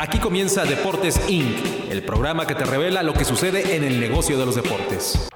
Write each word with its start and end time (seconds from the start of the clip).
Aquí 0.00 0.20
comienza 0.20 0.64
Deportes 0.64 1.20
Inc., 1.28 1.90
el 1.90 2.04
programa 2.04 2.46
que 2.46 2.54
te 2.54 2.64
revela 2.64 3.02
lo 3.02 3.14
que 3.14 3.24
sucede 3.24 3.74
en 3.74 3.82
el 3.82 3.98
negocio 3.98 4.38
de 4.38 4.46
los 4.46 4.54
deportes. 4.54 5.28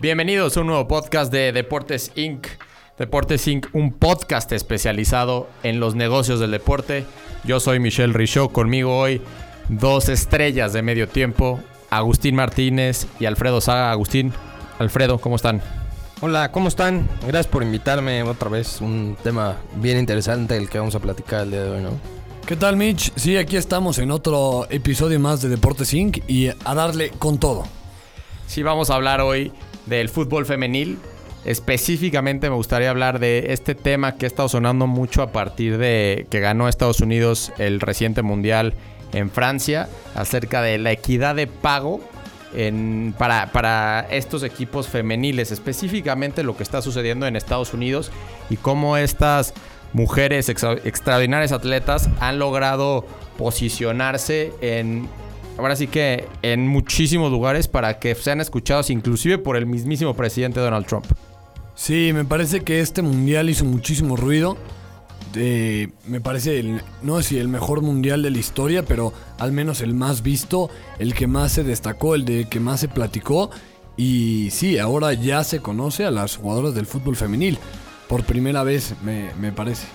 Bienvenidos 0.00 0.56
a 0.56 0.62
un 0.62 0.66
nuevo 0.66 0.88
podcast 0.88 1.32
de 1.32 1.52
Deportes 1.52 2.10
Inc. 2.16 2.48
Deportes 2.98 3.46
Inc., 3.46 3.68
un 3.72 3.92
podcast 3.92 4.50
especializado 4.50 5.48
en 5.62 5.78
los 5.78 5.94
negocios 5.94 6.40
del 6.40 6.50
deporte. 6.50 7.04
Yo 7.44 7.60
soy 7.60 7.78
Michelle 7.78 8.12
Richaud, 8.12 8.50
conmigo 8.50 8.98
hoy 8.98 9.22
dos 9.68 10.08
estrellas 10.08 10.72
de 10.72 10.82
medio 10.82 11.06
tiempo, 11.06 11.60
Agustín 11.88 12.34
Martínez 12.34 13.06
y 13.20 13.26
Alfredo 13.26 13.60
Saga. 13.60 13.92
Agustín, 13.92 14.32
Alfredo, 14.80 15.18
¿cómo 15.18 15.36
están? 15.36 15.62
Hola, 16.20 16.50
¿cómo 16.50 16.66
están? 16.66 17.08
Gracias 17.20 17.46
por 17.46 17.62
invitarme 17.62 18.24
otra 18.24 18.48
vez. 18.48 18.80
Un 18.80 19.16
tema 19.22 19.58
bien 19.76 19.98
interesante 19.98 20.56
el 20.56 20.68
que 20.68 20.80
vamos 20.80 20.96
a 20.96 20.98
platicar 20.98 21.42
el 21.42 21.52
día 21.52 21.62
de 21.62 21.70
hoy, 21.70 21.80
¿no? 21.80 22.23
¿Qué 22.46 22.56
tal, 22.56 22.76
Mitch? 22.76 23.10
Sí, 23.16 23.38
aquí 23.38 23.56
estamos 23.56 23.96
en 23.96 24.10
otro 24.10 24.66
episodio 24.68 25.18
más 25.18 25.40
de 25.40 25.48
Deportes 25.48 25.94
Inc. 25.94 26.18
y 26.28 26.48
a 26.48 26.74
darle 26.74 27.08
con 27.08 27.38
todo. 27.38 27.64
Sí, 28.46 28.62
vamos 28.62 28.90
a 28.90 28.96
hablar 28.96 29.22
hoy 29.22 29.50
del 29.86 30.10
fútbol 30.10 30.44
femenil. 30.44 30.98
Específicamente 31.46 32.50
me 32.50 32.56
gustaría 32.56 32.90
hablar 32.90 33.18
de 33.18 33.46
este 33.54 33.74
tema 33.74 34.16
que 34.16 34.26
ha 34.26 34.28
estado 34.28 34.50
sonando 34.50 34.86
mucho 34.86 35.22
a 35.22 35.32
partir 35.32 35.78
de 35.78 36.26
que 36.28 36.40
ganó 36.40 36.68
Estados 36.68 37.00
Unidos 37.00 37.50
el 37.56 37.80
reciente 37.80 38.20
mundial 38.20 38.74
en 39.14 39.30
Francia, 39.30 39.88
acerca 40.14 40.60
de 40.60 40.76
la 40.76 40.92
equidad 40.92 41.34
de 41.36 41.46
pago 41.46 42.02
en, 42.54 43.14
para, 43.16 43.52
para, 43.52 44.06
estos 44.10 44.42
equipos 44.42 44.88
femeniles, 44.88 45.50
específicamente 45.50 46.42
lo 46.42 46.58
que 46.58 46.62
está 46.62 46.82
sucediendo 46.82 47.26
en 47.26 47.36
Estados 47.36 47.72
Unidos 47.72 48.12
y 48.50 48.58
cómo 48.58 48.98
estas 48.98 49.54
mujeres 49.94 50.50
extra, 50.50 50.74
extraordinarias 50.84 51.52
atletas 51.52 52.10
han 52.20 52.38
logrado 52.38 53.06
posicionarse 53.38 54.52
en, 54.60 55.08
ahora 55.56 55.76
sí 55.76 55.86
que 55.86 56.26
en 56.42 56.68
muchísimos 56.68 57.30
lugares 57.30 57.68
para 57.68 57.98
que 57.98 58.14
sean 58.14 58.40
escuchados 58.40 58.90
inclusive 58.90 59.38
por 59.38 59.56
el 59.56 59.64
mismísimo 59.64 60.14
presidente 60.14 60.60
Donald 60.60 60.86
Trump. 60.86 61.06
Sí, 61.74 62.12
me 62.12 62.24
parece 62.24 62.60
que 62.60 62.80
este 62.80 63.02
mundial 63.02 63.48
hizo 63.50 63.64
muchísimo 63.64 64.16
ruido. 64.16 64.56
Me 65.34 66.20
parece, 66.20 66.80
no 67.02 67.16
sé 67.16 67.28
si 67.28 67.38
el 67.38 67.48
mejor 67.48 67.82
mundial 67.82 68.22
de 68.22 68.30
la 68.30 68.38
historia, 68.38 68.84
pero 68.84 69.12
al 69.38 69.50
menos 69.50 69.80
el 69.80 69.92
más 69.92 70.22
visto, 70.22 70.70
el 71.00 71.14
que 71.14 71.26
más 71.26 71.50
se 71.50 71.64
destacó, 71.64 72.14
el 72.14 72.24
de 72.24 72.48
que 72.48 72.60
más 72.60 72.78
se 72.78 72.86
platicó. 72.86 73.50
Y 73.96 74.50
sí, 74.52 74.78
ahora 74.78 75.12
ya 75.12 75.42
se 75.42 75.58
conoce 75.58 76.04
a 76.04 76.12
las 76.12 76.36
jugadoras 76.36 76.74
del 76.74 76.86
fútbol 76.86 77.16
femenil. 77.16 77.58
Por 78.08 78.24
primera 78.24 78.62
vez, 78.62 78.94
me, 79.02 79.30
me 79.40 79.52
parece. 79.52 79.86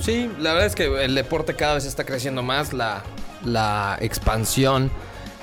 Sí, 0.00 0.30
la 0.40 0.52
verdad 0.52 0.66
es 0.66 0.74
que 0.74 1.04
el 1.04 1.14
deporte 1.14 1.54
cada 1.54 1.74
vez 1.74 1.84
está 1.84 2.04
creciendo 2.04 2.42
más. 2.42 2.72
La, 2.72 3.02
la 3.44 3.96
expansión 4.00 4.90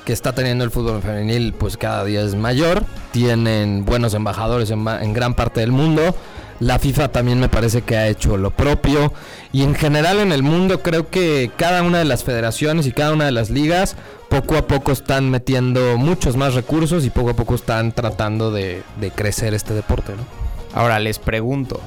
que 0.06 0.14
está 0.14 0.34
teniendo 0.34 0.64
el 0.64 0.72
fútbol 0.72 1.02
femenil, 1.02 1.54
pues 1.54 1.78
cada 1.78 2.04
día 2.04 2.22
es 2.22 2.36
mayor. 2.36 2.84
Tienen 3.12 3.86
buenos 3.86 4.14
embajadores 4.14 4.70
en, 4.72 4.88
en 4.88 5.14
gran 5.14 5.34
parte 5.34 5.62
del 5.62 5.72
mundo. 5.72 6.16
La 6.60 6.78
FIFA 6.78 7.08
también 7.10 7.40
me 7.40 7.48
parece 7.48 7.84
que 7.84 7.96
ha 7.96 8.08
hecho 8.10 8.36
lo 8.36 8.52
propio. 8.52 9.14
Y 9.54 9.64
en 9.64 9.76
general 9.76 10.20
en 10.20 10.34
el 10.34 10.44
mundo 10.44 10.82
creo 10.82 11.10
que 11.10 11.52
cada 11.56 11.82
una 11.84 12.00
de 12.00 12.06
las 12.06 12.26
federaciones 12.26 12.86
y 12.86 12.92
cada 12.92 13.14
una 13.14 13.26
de 13.26 13.32
las 13.32 13.50
ligas 13.50 13.96
poco 14.30 14.58
a 14.58 14.68
poco 14.68 14.92
están 14.92 15.30
metiendo 15.30 15.98
muchos 15.98 16.36
más 16.36 16.54
recursos 16.54 17.06
y 17.06 17.10
poco 17.10 17.30
a 17.30 17.36
poco 17.36 17.56
están 17.56 17.94
tratando 17.94 18.52
de, 18.52 18.84
de 19.00 19.12
crecer 19.12 19.54
este 19.54 19.74
deporte. 19.74 20.14
¿no? 20.18 20.39
Ahora 20.74 21.00
les 21.00 21.20
pregunto, 21.20 21.80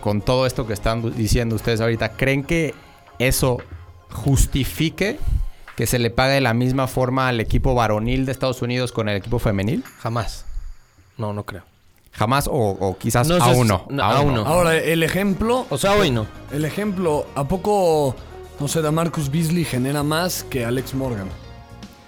con 0.00 0.20
todo 0.20 0.46
esto 0.46 0.66
que 0.66 0.72
están 0.72 1.14
diciendo 1.16 1.56
ustedes 1.56 1.80
ahorita, 1.80 2.12
¿creen 2.12 2.44
que 2.44 2.74
eso 3.18 3.58
justifique 4.10 5.18
que 5.74 5.86
se 5.86 5.98
le 5.98 6.10
pague 6.10 6.34
de 6.34 6.40
la 6.40 6.54
misma 6.54 6.86
forma 6.86 7.28
al 7.28 7.40
equipo 7.40 7.74
varonil 7.74 8.24
de 8.26 8.32
Estados 8.32 8.62
Unidos 8.62 8.92
con 8.92 9.08
el 9.08 9.16
equipo 9.16 9.38
femenil? 9.38 9.84
Jamás. 9.98 10.46
No, 11.18 11.32
no 11.32 11.44
creo. 11.44 11.62
Jamás 12.12 12.46
o, 12.46 12.52
o 12.52 12.96
quizás 12.96 13.28
no, 13.28 13.36
a, 13.36 13.48
uno, 13.48 13.86
no, 13.90 14.02
a, 14.02 14.20
uno. 14.20 14.46
Ahora, 14.46 14.76
el 14.76 15.02
ejemplo... 15.02 15.66
O 15.68 15.76
sea, 15.76 15.94
hoy 15.94 16.10
no. 16.10 16.26
El 16.50 16.64
ejemplo, 16.64 17.26
¿a 17.34 17.44
poco, 17.44 18.16
no 18.58 18.68
sé, 18.68 18.80
Marcus 18.90 19.30
Beasley 19.30 19.64
genera 19.64 20.02
más 20.02 20.42
que 20.44 20.64
Alex 20.64 20.94
Morgan? 20.94 21.28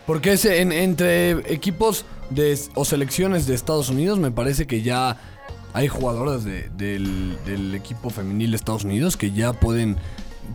Porque 0.07 0.33
es 0.33 0.47
en, 0.47 0.73
entre 0.73 1.53
equipos 1.53 2.07
de, 2.31 2.59
o 2.75 2.87
selecciones 2.87 3.47
de 3.47 3.55
Estados 3.55 3.91
Unidos 3.91 4.19
me 4.19 4.31
parece 4.31 4.67
que 4.67 4.81
ya 4.81 5.19
hay 5.73 5.89
jugadoras 5.89 6.45
de, 6.45 6.69
del, 6.77 7.75
equipo 7.75 8.11
femenil 8.11 8.51
de 8.51 8.57
Estados 8.57 8.85
Unidos 8.85 9.17
que 9.17 9.33
ya 9.33 9.53
pueden... 9.53 9.97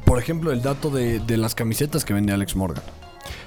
Por 0.05 0.17
ejemplo, 0.17 0.51
el 0.51 0.61
dato 0.61 0.89
de, 0.89 1.21
las 1.37 1.55
camisetas 1.55 2.03
que 2.03 2.13
vende 2.13 2.33
Alex 2.33 2.55
Morgan. 2.55 2.83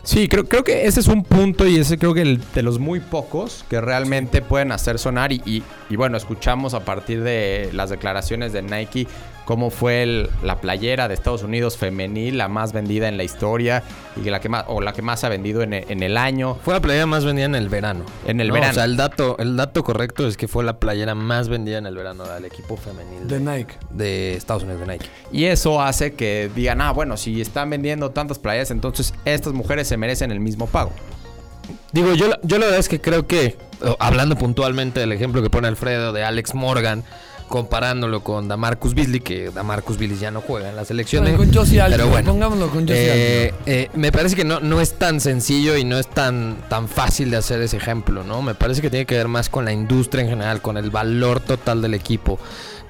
Sí, 0.04 0.28
creo, 0.28 0.48
creo 0.48 0.62
que 0.62 0.86
ese 0.86 1.00
es 1.00 1.08
un 1.08 1.24
punto 1.24 1.66
y 1.66 1.76
ese 1.76 1.98
creo 1.98 2.14
que 2.14 2.22
el, 2.22 2.40
de 2.54 2.62
los 2.62 2.78
muy 2.78 3.00
pocos 3.00 3.64
que 3.68 3.80
realmente 3.80 4.40
pueden 4.40 4.70
hacer 4.70 5.00
sonar 5.00 5.32
y, 5.32 5.64
y, 5.90 5.96
bueno, 5.96 6.16
escuchamos 6.16 6.74
a 6.74 6.84
partir 6.84 7.22
de 7.22 7.70
las 7.72 7.90
declaraciones 7.90 8.52
de 8.52 8.62
Nike 8.62 9.08
cómo 9.46 9.70
fue 9.70 10.02
el, 10.02 10.28
la 10.42 10.60
playera 10.60 11.08
de 11.08 11.14
Estados 11.14 11.42
Unidos 11.42 11.78
femenil, 11.78 12.36
la 12.36 12.48
más 12.48 12.72
vendida 12.72 13.08
en 13.08 13.16
la 13.16 13.24
historia 13.24 13.84
y 14.16 14.28
la 14.28 14.40
que 14.40 14.50
más, 14.50 14.64
o 14.68 14.82
la 14.82 14.92
que 14.92 15.00
más 15.00 15.24
ha 15.24 15.30
vendido 15.30 15.62
en 15.62 15.72
el, 15.72 15.84
en 15.88 16.02
el 16.02 16.18
año. 16.18 16.56
Fue 16.62 16.74
la 16.74 16.80
playera 16.80 17.06
más 17.06 17.24
vendida 17.24 17.46
en 17.46 17.54
el 17.54 17.68
verano. 17.68 18.04
En 18.26 18.40
el 18.40 18.48
no, 18.48 18.54
verano. 18.54 18.72
O 18.72 18.74
sea, 18.74 18.84
el 18.84 18.96
dato, 18.96 19.38
el 19.38 19.56
dato 19.56 19.84
correcto 19.84 20.26
es 20.26 20.36
que 20.36 20.48
fue 20.48 20.64
la 20.64 20.78
playera 20.78 21.14
más 21.14 21.48
vendida 21.48 21.78
en 21.78 21.86
el 21.86 21.94
verano 21.94 22.26
del 22.26 22.44
equipo 22.44 22.76
femenil. 22.76 23.28
De, 23.28 23.38
de 23.38 23.56
Nike. 23.56 23.74
De 23.90 24.34
Estados 24.34 24.64
Unidos, 24.64 24.80
de 24.80 24.86
Nike. 24.88 25.06
Y 25.30 25.44
eso 25.44 25.80
hace 25.80 26.14
que 26.14 26.50
digan, 26.54 26.80
ah, 26.80 26.90
bueno, 26.90 27.16
si 27.16 27.40
están 27.40 27.70
vendiendo 27.70 28.10
tantas 28.10 28.40
playeras, 28.40 28.72
entonces 28.72 29.14
estas 29.24 29.52
mujeres 29.52 29.86
se 29.86 29.96
merecen 29.96 30.32
el 30.32 30.40
mismo 30.40 30.66
pago. 30.66 30.90
Digo, 31.92 32.14
yo, 32.14 32.30
yo 32.42 32.58
la 32.58 32.66
verdad 32.66 32.80
es 32.80 32.88
que 32.88 33.00
creo 33.00 33.26
que, 33.26 33.56
hablando 34.00 34.36
puntualmente 34.36 35.00
del 35.00 35.12
ejemplo 35.12 35.40
que 35.40 35.50
pone 35.50 35.68
Alfredo 35.68 36.12
de 36.12 36.24
Alex 36.24 36.54
Morgan, 36.54 37.04
comparándolo 37.48 38.22
con 38.22 38.48
Damarcus 38.48 38.94
Beasley, 38.94 39.20
que 39.20 39.50
Damarcus 39.50 39.98
Beasley 39.98 40.18
ya 40.18 40.30
no 40.30 40.40
juega 40.40 40.68
en 40.68 40.76
la 40.76 40.84
selección. 40.84 41.22
Bueno, 41.24 41.38
con 41.38 41.52
Josie 41.52 41.82
pero 41.88 42.08
bueno, 42.08 42.32
pongámoslo 42.32 42.68
con 42.68 42.82
Josie 42.82 43.46
eh, 43.46 43.54
eh, 43.66 43.88
me 43.94 44.12
parece 44.12 44.36
que 44.36 44.44
no, 44.44 44.60
no 44.60 44.80
es 44.80 44.94
tan 44.94 45.20
sencillo 45.20 45.76
y 45.76 45.84
no 45.84 45.98
es 45.98 46.08
tan, 46.08 46.56
tan 46.68 46.88
fácil 46.88 47.30
de 47.30 47.36
hacer 47.36 47.60
ese 47.60 47.76
ejemplo, 47.76 48.24
¿no? 48.24 48.42
Me 48.42 48.54
parece 48.54 48.82
que 48.82 48.90
tiene 48.90 49.06
que 49.06 49.16
ver 49.16 49.28
más 49.28 49.48
con 49.48 49.64
la 49.64 49.72
industria 49.72 50.22
en 50.22 50.30
general, 50.30 50.60
con 50.60 50.76
el 50.76 50.90
valor 50.90 51.40
total 51.40 51.82
del 51.82 51.94
equipo 51.94 52.38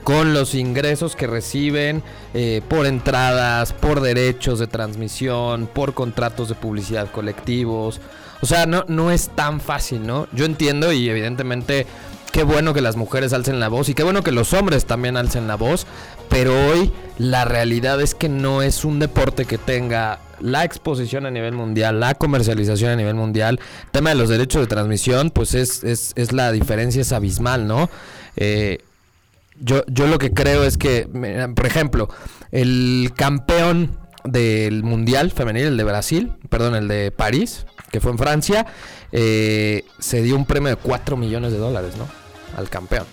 con 0.06 0.34
los 0.34 0.54
ingresos 0.54 1.16
que 1.16 1.26
reciben 1.26 2.00
eh, 2.32 2.62
por 2.68 2.86
entradas, 2.86 3.72
por 3.72 4.00
derechos 4.00 4.60
de 4.60 4.68
transmisión, 4.68 5.66
por 5.66 5.94
contratos 5.94 6.48
de 6.48 6.54
publicidad 6.54 7.10
colectivos. 7.10 8.00
O 8.40 8.46
sea, 8.46 8.66
no, 8.66 8.84
no 8.86 9.10
es 9.10 9.30
tan 9.30 9.60
fácil, 9.60 10.06
¿no? 10.06 10.28
Yo 10.32 10.44
entiendo 10.44 10.92
y 10.92 11.08
evidentemente 11.08 11.88
qué 12.36 12.44
bueno 12.44 12.74
que 12.74 12.82
las 12.82 12.96
mujeres 12.96 13.32
alcen 13.32 13.60
la 13.60 13.68
voz 13.68 13.88
y 13.88 13.94
qué 13.94 14.02
bueno 14.02 14.22
que 14.22 14.30
los 14.30 14.52
hombres 14.52 14.84
también 14.84 15.16
alcen 15.16 15.48
la 15.48 15.54
voz, 15.54 15.86
pero 16.28 16.52
hoy 16.68 16.92
la 17.16 17.46
realidad 17.46 17.98
es 18.02 18.14
que 18.14 18.28
no 18.28 18.60
es 18.60 18.84
un 18.84 18.98
deporte 18.98 19.46
que 19.46 19.56
tenga 19.56 20.18
la 20.40 20.62
exposición 20.62 21.24
a 21.24 21.30
nivel 21.30 21.54
mundial, 21.54 21.98
la 21.98 22.14
comercialización 22.14 22.90
a 22.90 22.96
nivel 22.96 23.14
mundial, 23.14 23.58
el 23.86 23.90
tema 23.90 24.10
de 24.10 24.16
los 24.16 24.28
derechos 24.28 24.60
de 24.60 24.66
transmisión, 24.66 25.30
pues 25.30 25.54
es, 25.54 25.82
es, 25.82 26.12
es 26.14 26.34
la 26.34 26.52
diferencia 26.52 27.00
es 27.00 27.10
abismal, 27.12 27.66
¿no? 27.66 27.88
Eh, 28.36 28.80
yo, 29.58 29.82
yo 29.86 30.06
lo 30.06 30.18
que 30.18 30.34
creo 30.34 30.64
es 30.64 30.76
que, 30.76 31.08
por 31.56 31.64
ejemplo, 31.64 32.10
el 32.52 33.12
campeón 33.16 33.96
del 34.24 34.82
Mundial 34.82 35.30
Femenil, 35.30 35.68
el 35.68 35.76
de 35.78 35.84
Brasil, 35.84 36.32
perdón, 36.50 36.74
el 36.74 36.86
de 36.86 37.12
París, 37.12 37.64
que 37.90 38.02
fue 38.02 38.10
en 38.10 38.18
Francia, 38.18 38.66
eh, 39.10 39.84
se 39.98 40.20
dio 40.20 40.36
un 40.36 40.44
premio 40.44 40.68
de 40.68 40.76
4 40.76 41.16
millones 41.16 41.52
de 41.52 41.58
dólares, 41.58 41.96
¿no? 41.96 42.25
Al 42.56 42.68
campeón. 42.68 43.06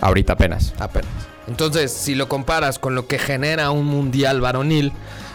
Ahorita 0.00 0.34
apenas. 0.34 0.72
Apenas. 0.78 1.10
Entonces, 1.46 1.92
si 1.92 2.14
lo 2.14 2.28
comparas 2.28 2.78
con 2.78 2.94
lo 2.94 3.06
que 3.06 3.18
genera 3.18 3.70
un 3.70 3.86
Mundial 3.86 4.40
varonil, 4.40 4.92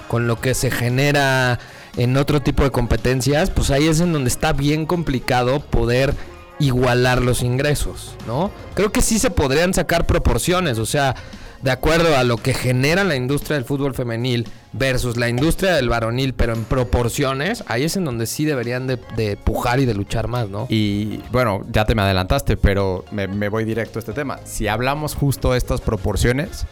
con 0.07 0.27
lo 0.27 0.39
que 0.39 0.53
se 0.53 0.71
genera 0.71 1.59
en 1.97 2.17
otro 2.17 2.41
tipo 2.41 2.63
de 2.63 2.71
competencias, 2.71 3.49
pues 3.49 3.71
ahí 3.71 3.87
es 3.87 3.99
en 3.99 4.13
donde 4.13 4.29
está 4.29 4.53
bien 4.53 4.85
complicado 4.85 5.59
poder 5.59 6.13
igualar 6.59 7.21
los 7.21 7.41
ingresos, 7.41 8.15
¿no? 8.27 8.51
Creo 8.75 8.91
que 8.91 9.01
sí 9.01 9.19
se 9.19 9.29
podrían 9.29 9.73
sacar 9.73 10.05
proporciones, 10.05 10.79
o 10.79 10.85
sea, 10.85 11.15
de 11.61 11.71
acuerdo 11.71 12.15
a 12.15 12.23
lo 12.23 12.37
que 12.37 12.53
genera 12.53 13.03
la 13.03 13.15
industria 13.15 13.55
del 13.55 13.65
fútbol 13.65 13.93
femenil 13.93 14.47
versus 14.77 15.17
la 15.17 15.29
industria 15.29 15.73
del 15.73 15.89
varonil, 15.89 16.33
pero 16.33 16.53
en 16.53 16.65
proporciones, 16.65 17.63
ahí 17.67 17.83
es 17.83 17.95
en 17.95 18.05
donde 18.05 18.27
sí 18.27 18.45
deberían 18.45 18.87
de, 18.87 18.99
de 19.15 19.37
pujar 19.37 19.79
y 19.79 19.85
de 19.85 19.93
luchar 19.93 20.27
más, 20.27 20.49
¿no? 20.49 20.67
Y 20.69 21.21
bueno, 21.31 21.65
ya 21.71 21.85
te 21.85 21.95
me 21.95 22.01
adelantaste, 22.01 22.57
pero 22.57 23.05
me, 23.11 23.27
me 23.27 23.49
voy 23.49 23.63
directo 23.63 23.99
a 23.99 24.01
este 24.01 24.13
tema. 24.13 24.39
Si 24.43 24.67
hablamos 24.67 25.15
justo 25.15 25.53
de 25.53 25.57
estas 25.57 25.81
proporciones, 25.81 26.65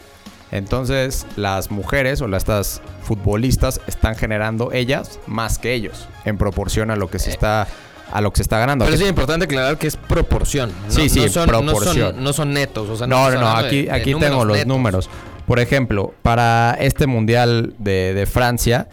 entonces 0.52 1.26
las 1.36 1.72
mujeres 1.72 2.22
o 2.22 2.28
estas 2.36 2.82
futbolistas 3.04 3.82
están 3.88 4.16
generando 4.16 4.72
ellas 4.72 5.20
más 5.26 5.58
que 5.58 5.74
ellos 5.74 6.08
en 6.26 6.38
proporción 6.38 6.92
a 6.92 6.96
lo 6.96 7.10
que 7.10 7.20
se 7.20 7.32
está 7.32 7.68
a 8.12 8.22
lo 8.22 8.32
que 8.32 8.38
se 8.38 8.44
está 8.44 8.60
ganando. 8.60 8.86
Pero 8.86 8.96
es 8.96 9.10
importante 9.10 9.46
aclarar 9.46 9.80
que 9.80 9.88
es 9.88 9.96
proporción. 9.96 10.72
No, 10.86 10.92
sí, 10.92 11.10
sí, 11.10 11.22
no 11.22 11.30
son, 11.30 11.48
proporción. 11.48 11.98
No 11.98 12.12
son, 12.12 12.24
no 12.24 12.34
son 12.34 12.54
netos. 12.54 12.88
O 12.88 12.96
sea, 12.96 13.08
no, 13.08 13.32
no, 13.32 13.40
no, 13.40 13.50
aquí, 13.50 13.90
aquí 13.90 14.14
tengo 14.14 14.46
los, 14.46 14.58
netos. 14.58 14.68
números. 14.68 15.10
Por 15.48 15.60
ejemplo, 15.60 16.14
para 16.22 16.78
este 16.80 17.08
Mundial 17.08 17.74
de, 17.78 18.28
Francia 18.32 18.88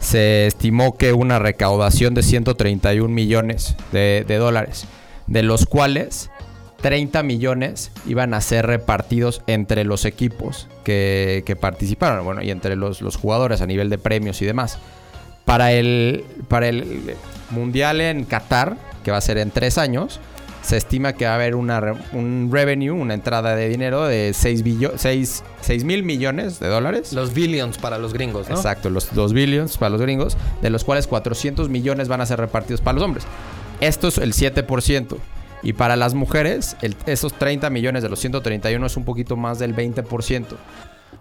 se 0.00 0.46
estimó 0.46 0.96
que 0.96 1.12
una 1.12 1.38
recaudación 1.38 2.14
de 2.14 2.22
131 2.22 3.08
millones 3.08 3.76
de, 3.92 4.24
dólares, 4.38 4.86
de 5.26 5.42
los 5.42 5.66
cuales 5.66 6.30
30 6.80 7.22
millones 7.22 7.92
iban 8.06 8.32
a 8.32 8.40
ser 8.40 8.66
repartidos 8.66 9.42
entre 9.46 9.84
los 9.84 10.06
equipos 10.06 10.68
que, 10.84 11.42
que 11.44 11.54
participaron, 11.54 12.24
bueno, 12.24 12.42
y 12.42 12.50
entre 12.50 12.76
los, 12.76 13.02
los 13.02 13.16
jugadores 13.16 13.60
a 13.60 13.66
nivel 13.66 13.90
de 13.90 13.98
premios 13.98 14.40
y 14.40 14.46
demás. 14.46 14.78
Para 15.44 15.72
el, 15.72 16.24
para 16.48 16.68
el 16.68 17.14
Mundial 17.50 18.00
en 18.00 18.24
Qatar, 18.24 18.76
que 19.04 19.10
va 19.10 19.18
a 19.18 19.22
ser 19.22 19.36
en 19.36 19.50
tres 19.50 19.76
años, 19.76 20.20
se 20.62 20.76
estima 20.76 21.12
que 21.14 21.24
va 21.24 21.32
a 21.32 21.34
haber 21.36 21.54
una, 21.54 21.80
un 22.12 22.48
revenue, 22.52 22.90
una 22.90 23.14
entrada 23.14 23.56
de 23.56 23.68
dinero 23.68 24.04
de 24.04 24.32
6, 24.34 24.62
mil 25.84 26.02
millones 26.02 26.60
de 26.60 26.68
dólares. 26.68 27.12
Los 27.12 27.32
billions 27.34 27.78
para 27.78 27.98
los 27.98 28.12
gringos, 28.12 28.48
¿no? 28.48 28.56
Exacto, 28.56 28.90
los 28.90 29.14
2 29.14 29.32
billions 29.32 29.76
para 29.78 29.90
los 29.90 30.00
gringos, 30.00 30.36
de 30.62 30.70
los 30.70 30.84
cuales 30.84 31.06
400 31.06 31.68
millones 31.68 32.08
van 32.08 32.20
a 32.20 32.26
ser 32.26 32.38
repartidos 32.40 32.80
para 32.80 32.94
los 32.96 33.04
hombres. 33.04 33.24
Esto 33.80 34.08
es 34.08 34.18
el 34.18 34.32
7%. 34.34 35.16
Y 35.62 35.74
para 35.74 35.96
las 35.96 36.14
mujeres, 36.14 36.76
el- 36.80 36.96
esos 37.06 37.34
30 37.34 37.68
millones 37.70 38.02
de 38.02 38.08
los 38.08 38.18
131 38.20 38.86
es 38.86 38.96
un 38.96 39.04
poquito 39.04 39.36
más 39.36 39.58
del 39.58 39.74
20%. 39.74 40.56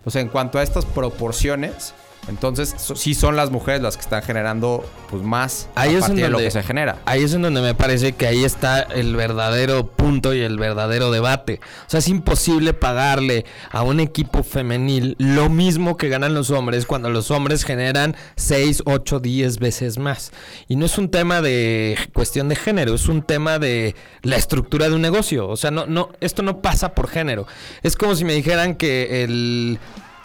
O 0.06 0.10
sea, 0.12 0.22
en 0.22 0.30
cuanto 0.30 0.60
a 0.60 0.64
estas 0.64 0.86
proporciones, 0.86 1.94
entonces 2.28 2.76
so- 2.78 2.96
sí 2.96 3.14
son 3.16 3.36
las 3.36 3.50
mujeres 3.50 3.82
las 3.82 3.96
que 3.98 4.02
están 4.02 4.22
generando 4.22 4.88
pues 5.10 5.24
más 5.24 5.68
Ahí 5.74 5.96
a 5.96 5.98
es 5.98 6.00
partir 6.02 6.18
de 6.18 6.30
lo 6.30 6.34
donde- 6.38 6.44
que 6.46 6.52
se 6.52 6.62
genera. 6.64 6.98
Ahí 7.06 7.24
es 7.24 7.34
en 7.34 7.42
donde 7.42 7.62
me 7.62 7.74
parece 7.74 8.12
que 8.12 8.28
ahí 8.28 8.44
está 8.44 8.82
el 8.82 9.16
verdadero 9.16 9.88
punto 9.88 10.34
y 10.36 10.42
el 10.42 10.60
verdadero 10.60 11.10
debate. 11.12 11.60
O 11.88 11.90
sea, 11.90 12.00
es 12.00 12.08
imposible 12.08 12.74
pagarle 12.74 13.46
a 13.72 13.82
un 13.82 14.00
equipo 14.00 14.44
femenil 14.44 15.16
lo 15.18 15.50
mismo 15.50 15.98
que 15.98 16.10
ganan 16.10 16.36
los 16.36 16.52
hombres 16.52 16.86
cuando 16.86 17.10
los 17.10 17.32
hombres 17.32 17.64
generan 17.64 18.16
6, 18.36 18.84
8, 18.86 19.20
10 19.20 19.58
veces 19.58 19.98
más. 19.98 20.32
Y 20.68 20.76
no 20.76 20.86
es 20.86 20.98
un 21.00 21.10
tema 21.10 21.42
de 21.42 21.98
cuestión 22.14 22.50
de 22.50 22.56
género, 22.56 22.94
es 22.94 23.08
un 23.08 23.24
tema 23.24 23.58
de 23.58 23.96
la 24.22 24.36
estructura 24.36 24.88
de 24.90 24.94
un 24.96 25.02
negocio. 25.02 25.48
O 25.48 25.58
sea, 25.58 25.72
no, 25.72 25.88
no, 25.88 26.10
esto 26.20 26.44
no 26.44 26.62
pasa 26.62 26.94
por 26.94 27.08
género. 27.08 27.48
Es 27.82 27.96
como 27.96 28.16
si 28.16 28.24
me 28.26 28.34
dijeran 28.34 28.76
que 28.76 29.24
el, 29.24 29.80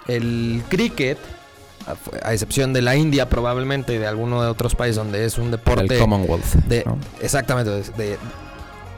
el 0.08 0.62
cricket 0.68 1.16
a 2.22 2.32
excepción 2.32 2.72
de 2.72 2.82
la 2.82 2.96
India 2.96 3.28
probablemente 3.28 3.94
y 3.94 3.98
de 3.98 4.06
alguno 4.06 4.42
de 4.42 4.48
otros 4.48 4.74
países 4.74 4.96
donde 4.96 5.24
es 5.24 5.38
un 5.38 5.50
deporte 5.50 5.94
El 5.94 6.00
Commonwealth. 6.00 6.44
de, 6.66 6.82
¿no? 6.86 6.98
exactamente 7.20 7.70
de- 7.70 7.82
de- 8.04 8.18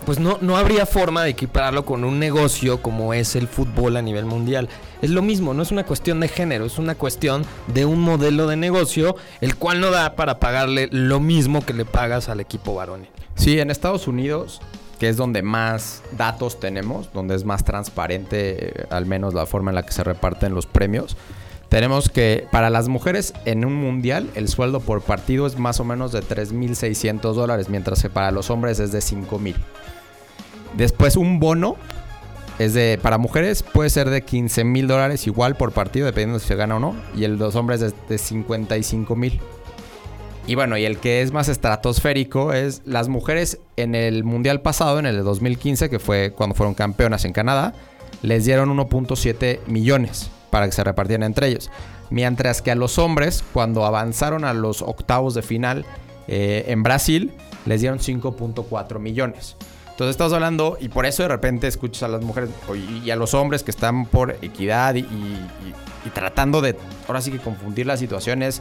pues 0.05 0.21
no, 0.21 0.38
no 0.41 0.56
habría 0.56 0.87
forma 0.87 1.25
de 1.25 1.31
equipararlo 1.31 1.85
con 1.85 2.05
un 2.05 2.21
negocio 2.21 2.81
como 2.81 3.12
es 3.12 3.35
el 3.35 3.49
fútbol 3.49 3.97
a 3.97 4.03
nivel 4.03 4.25
mundial. 4.25 4.69
Es 5.03 5.11
lo 5.11 5.21
mismo, 5.21 5.53
no 5.53 5.65
es 5.65 5.73
una 5.73 5.83
cuestión 5.83 6.21
de 6.21 6.29
género, 6.29 6.65
es 6.65 6.79
una 6.79 6.94
cuestión 6.94 7.44
de 7.67 7.87
un 7.87 7.99
modelo 8.00 8.47
de 8.47 8.55
negocio 8.56 9.17
el 9.41 9.56
cual 9.56 9.81
no 9.81 9.91
da 9.91 10.15
para 10.15 10.38
pagarle 10.38 10.88
lo 10.93 11.19
mismo 11.19 11.67
que 11.67 11.73
le 11.75 11.85
pagas 11.85 12.29
al 12.29 12.38
equipo 12.38 12.77
varonil. 12.77 13.09
Sí, 13.35 13.59
en 13.59 13.69
Estados 13.73 14.06
Unidos, 14.06 14.61
que 15.00 15.09
es 15.09 15.17
donde 15.17 15.43
más 15.43 16.03
datos 16.17 16.61
tenemos, 16.61 17.12
donde 17.12 17.35
es 17.35 17.44
más 17.44 17.65
transparente, 17.65 18.83
eh, 18.83 18.87
al 18.91 19.06
menos 19.06 19.35
la 19.35 19.44
forma 19.44 19.73
en 19.73 19.75
la 19.75 19.83
que 19.85 19.93
se 19.93 20.05
reparten 20.05 20.55
los 20.55 20.67
premios, 20.67 21.17
tenemos 21.69 22.09
que 22.09 22.47
para 22.53 22.71
las 22.71 22.89
mujeres 22.89 23.35
en 23.45 23.65
un 23.65 23.75
mundial 23.75 24.31
el 24.35 24.49
sueldo 24.49 24.81
por 24.81 25.03
partido 25.03 25.47
es 25.47 25.59
más 25.59 25.81
o 25.81 25.85
menos 25.85 26.13
de 26.13 26.21
3.600 26.21 27.35
dólares, 27.35 27.69
mientras 27.69 28.03
que 28.03 28.11
para 28.11 28.31
los 28.31 28.51
hombres 28.51 28.79
es 28.79 28.93
de 28.93 29.01
5.000. 29.01 29.57
Después 30.77 31.17
un 31.17 31.41
bono 31.41 31.77
es 32.59 32.73
de 32.73 32.99
para 33.03 33.19
mujeres 33.19 33.63
puede 33.63 33.91
ser 33.91 34.11
de 34.11 34.25
15.000 34.25 34.87
dólares 34.87 35.27
igual 35.27 35.57
por 35.57 35.73
partido, 35.73 36.07
dependiendo 36.07 36.39
si 36.39 36.47
se 36.47 36.55
gana 36.55 36.77
o 36.77 36.81
no, 36.81 36.95
y 37.17 37.25
el 37.25 37.37
de 37.37 37.45
los 37.45 37.57
hombres 37.57 37.83
es 37.83 37.95
de 38.09 38.17
55.000. 38.17 39.41
Y 40.47 40.55
bueno, 40.55 40.79
y 40.79 40.85
el 40.85 40.99
que 40.99 41.23
es 41.23 41.33
más 41.33 41.49
estratosférico 41.49 42.53
es 42.53 42.83
las 42.85 43.09
mujeres 43.09 43.59
en 43.77 43.97
el 43.97 44.23
mundial 44.23 44.61
pasado, 44.61 45.01
en 45.01 45.07
el 45.07 45.17
de 45.17 45.23
2015, 45.23 45.91
que 45.91 45.99
fue 45.99 46.31
cuando 46.31 46.55
fueron 46.55 46.75
campeonas 46.75 47.25
en 47.25 47.33
Canadá, 47.33 47.75
les 48.23 48.45
dieron 48.45 48.69
1.7 48.71 49.59
millones 49.67 50.31
para 50.51 50.67
que 50.67 50.73
se 50.73 50.85
repartieran 50.85 51.25
entre 51.25 51.49
ellos. 51.49 51.71
Mientras 52.11 52.63
que 52.63 52.71
a 52.71 52.75
los 52.75 52.99
hombres, 52.99 53.45
cuando 53.53 53.85
avanzaron 53.85 54.45
a 54.45 54.55
los 54.55 54.83
octavos 54.83 55.35
de 55.35 55.43
final 55.43 55.85
eh, 56.29 56.65
en 56.69 56.83
Brasil, 56.83 57.33
les 57.65 57.81
dieron 57.81 57.99
5.4 57.99 58.99
millones. 58.99 59.57
Entonces 59.97 60.11
estamos 60.11 60.35
hablando, 60.35 60.77
y 60.79 60.91
por 60.91 61.07
eso 61.07 61.23
de 61.23 61.31
repente 61.31 61.67
escuchas 61.67 62.03
a 62.03 62.09
las 62.09 62.23
mujeres 62.23 62.51
y 63.03 63.09
a 63.11 63.17
los 63.17 63.33
hombres 63.33 63.63
que 63.63 63.71
están 63.71 64.05
por 64.05 64.37
equidad 64.43 64.95
y, 64.95 65.07
tratando 66.13 66.61
de, 66.61 66.77
ahora 67.09 67.23
sí 67.23 67.33
que 67.33 67.39
confundir 67.39 67.87
las 67.87 67.99
situaciones. 67.99 68.61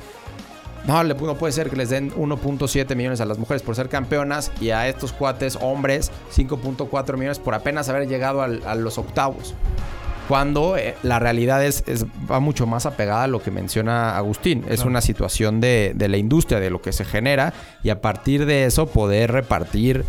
No, 0.87 1.03
no 1.03 1.35
puede 1.35 1.51
ser 1.51 1.69
que 1.69 1.75
les 1.75 1.89
den 1.89 2.13
1.7 2.13 2.95
millones 2.95 3.19
a 3.19 3.25
las 3.25 3.37
mujeres 3.37 3.63
por 3.63 3.75
ser 3.75 3.89
campeonas 3.89 4.51
y 4.61 4.69
a 4.69 4.87
estos 4.87 5.11
cuates 5.11 5.57
hombres 5.59 6.09
5.4 6.33 7.17
millones 7.17 7.39
por 7.39 7.53
apenas 7.53 7.89
haber 7.89 8.07
llegado 8.07 8.41
a 8.41 8.75
los 8.75 8.97
octavos. 8.97 9.55
Cuando 10.27 10.75
eh, 10.77 10.95
la 11.03 11.19
realidad 11.19 11.63
es, 11.63 11.83
es- 11.87 12.05
va 12.29 12.39
mucho 12.39 12.65
más 12.65 12.85
apegada 12.85 13.23
a 13.23 13.27
lo 13.27 13.41
que 13.41 13.51
menciona 13.51 14.17
Agustín. 14.17 14.65
Es 14.69 14.83
una 14.85 15.01
situación 15.01 15.61
de, 15.61 15.93
de 15.95 16.07
la 16.07 16.17
industria, 16.17 16.59
de 16.59 16.69
lo 16.69 16.81
que 16.81 16.91
se 16.93 17.05
genera 17.05 17.53
y 17.83 17.89
a 17.89 18.01
partir 18.01 18.45
de 18.45 18.65
eso 18.65 18.87
poder 18.87 19.31
repartir 19.31 20.03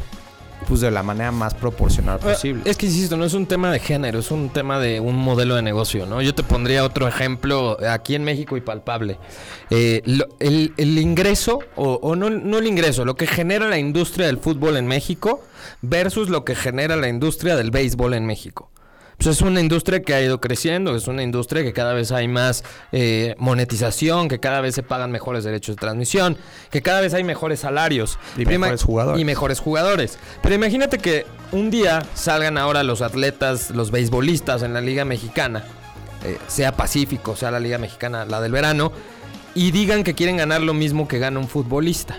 pues 0.66 0.80
de 0.80 0.90
la 0.90 1.02
manera 1.02 1.30
más 1.32 1.54
proporcional 1.54 2.18
posible. 2.18 2.62
Es 2.64 2.76
que 2.76 2.86
insisto, 2.86 3.16
no 3.16 3.24
es 3.26 3.34
un 3.34 3.46
tema 3.46 3.70
de 3.70 3.78
género, 3.78 4.18
es 4.18 4.30
un 4.32 4.48
tema 4.48 4.80
de 4.80 4.98
un 5.00 5.14
modelo 5.14 5.54
de 5.54 5.62
negocio, 5.62 6.06
¿no? 6.06 6.22
Yo 6.22 6.34
te 6.34 6.42
pondría 6.42 6.82
otro 6.82 7.06
ejemplo 7.06 7.76
aquí 7.88 8.14
en 8.16 8.24
México 8.24 8.56
y 8.56 8.62
palpable. 8.62 9.18
Eh, 9.70 10.00
lo- 10.06 10.26
el, 10.40 10.72
el 10.78 10.98
ingreso, 10.98 11.60
o, 11.76 12.00
o 12.02 12.16
no, 12.16 12.30
no 12.30 12.58
el 12.58 12.66
ingreso, 12.66 13.04
lo 13.04 13.14
que 13.16 13.26
genera 13.28 13.68
la 13.68 13.78
industria 13.78 14.26
del 14.26 14.38
fútbol 14.38 14.76
en 14.78 14.86
México 14.86 15.40
versus 15.82 16.30
lo 16.30 16.44
que 16.44 16.56
genera 16.56 16.96
la 16.96 17.08
industria 17.08 17.54
del 17.54 17.70
béisbol 17.70 18.14
en 18.14 18.24
México. 18.26 18.70
Pues 19.16 19.28
es 19.28 19.40
una 19.40 19.60
industria 19.60 20.02
que 20.02 20.12
ha 20.12 20.20
ido 20.20 20.40
creciendo, 20.40 20.94
es 20.94 21.08
una 21.08 21.22
industria 21.22 21.62
que 21.62 21.72
cada 21.72 21.94
vez 21.94 22.12
hay 22.12 22.28
más 22.28 22.64
eh, 22.92 23.34
monetización, 23.38 24.28
que 24.28 24.40
cada 24.40 24.60
vez 24.60 24.74
se 24.74 24.82
pagan 24.82 25.10
mejores 25.10 25.42
derechos 25.42 25.76
de 25.76 25.80
transmisión, 25.80 26.36
que 26.70 26.82
cada 26.82 27.00
vez 27.00 27.14
hay 27.14 27.24
mejores 27.24 27.60
salarios. 27.60 28.18
Y 28.36 28.44
mejores 28.44 28.82
jugadores. 28.82 29.20
Y 29.20 29.24
mejores 29.24 29.60
jugadores. 29.60 30.18
Pero 30.42 30.54
imagínate 30.54 30.98
que 30.98 31.24
un 31.52 31.70
día 31.70 32.02
salgan 32.14 32.58
ahora 32.58 32.82
los 32.82 33.00
atletas, 33.00 33.70
los 33.70 33.90
beisbolistas 33.90 34.62
en 34.62 34.74
la 34.74 34.82
Liga 34.82 35.06
Mexicana, 35.06 35.64
eh, 36.24 36.38
sea 36.46 36.72
Pacífico, 36.72 37.36
sea 37.36 37.50
la 37.50 37.60
Liga 37.60 37.78
Mexicana, 37.78 38.26
la 38.26 38.42
del 38.42 38.52
verano, 38.52 38.92
y 39.54 39.70
digan 39.70 40.04
que 40.04 40.14
quieren 40.14 40.36
ganar 40.36 40.60
lo 40.60 40.74
mismo 40.74 41.08
que 41.08 41.18
gana 41.18 41.38
un 41.38 41.49
futbolista. 41.49 42.18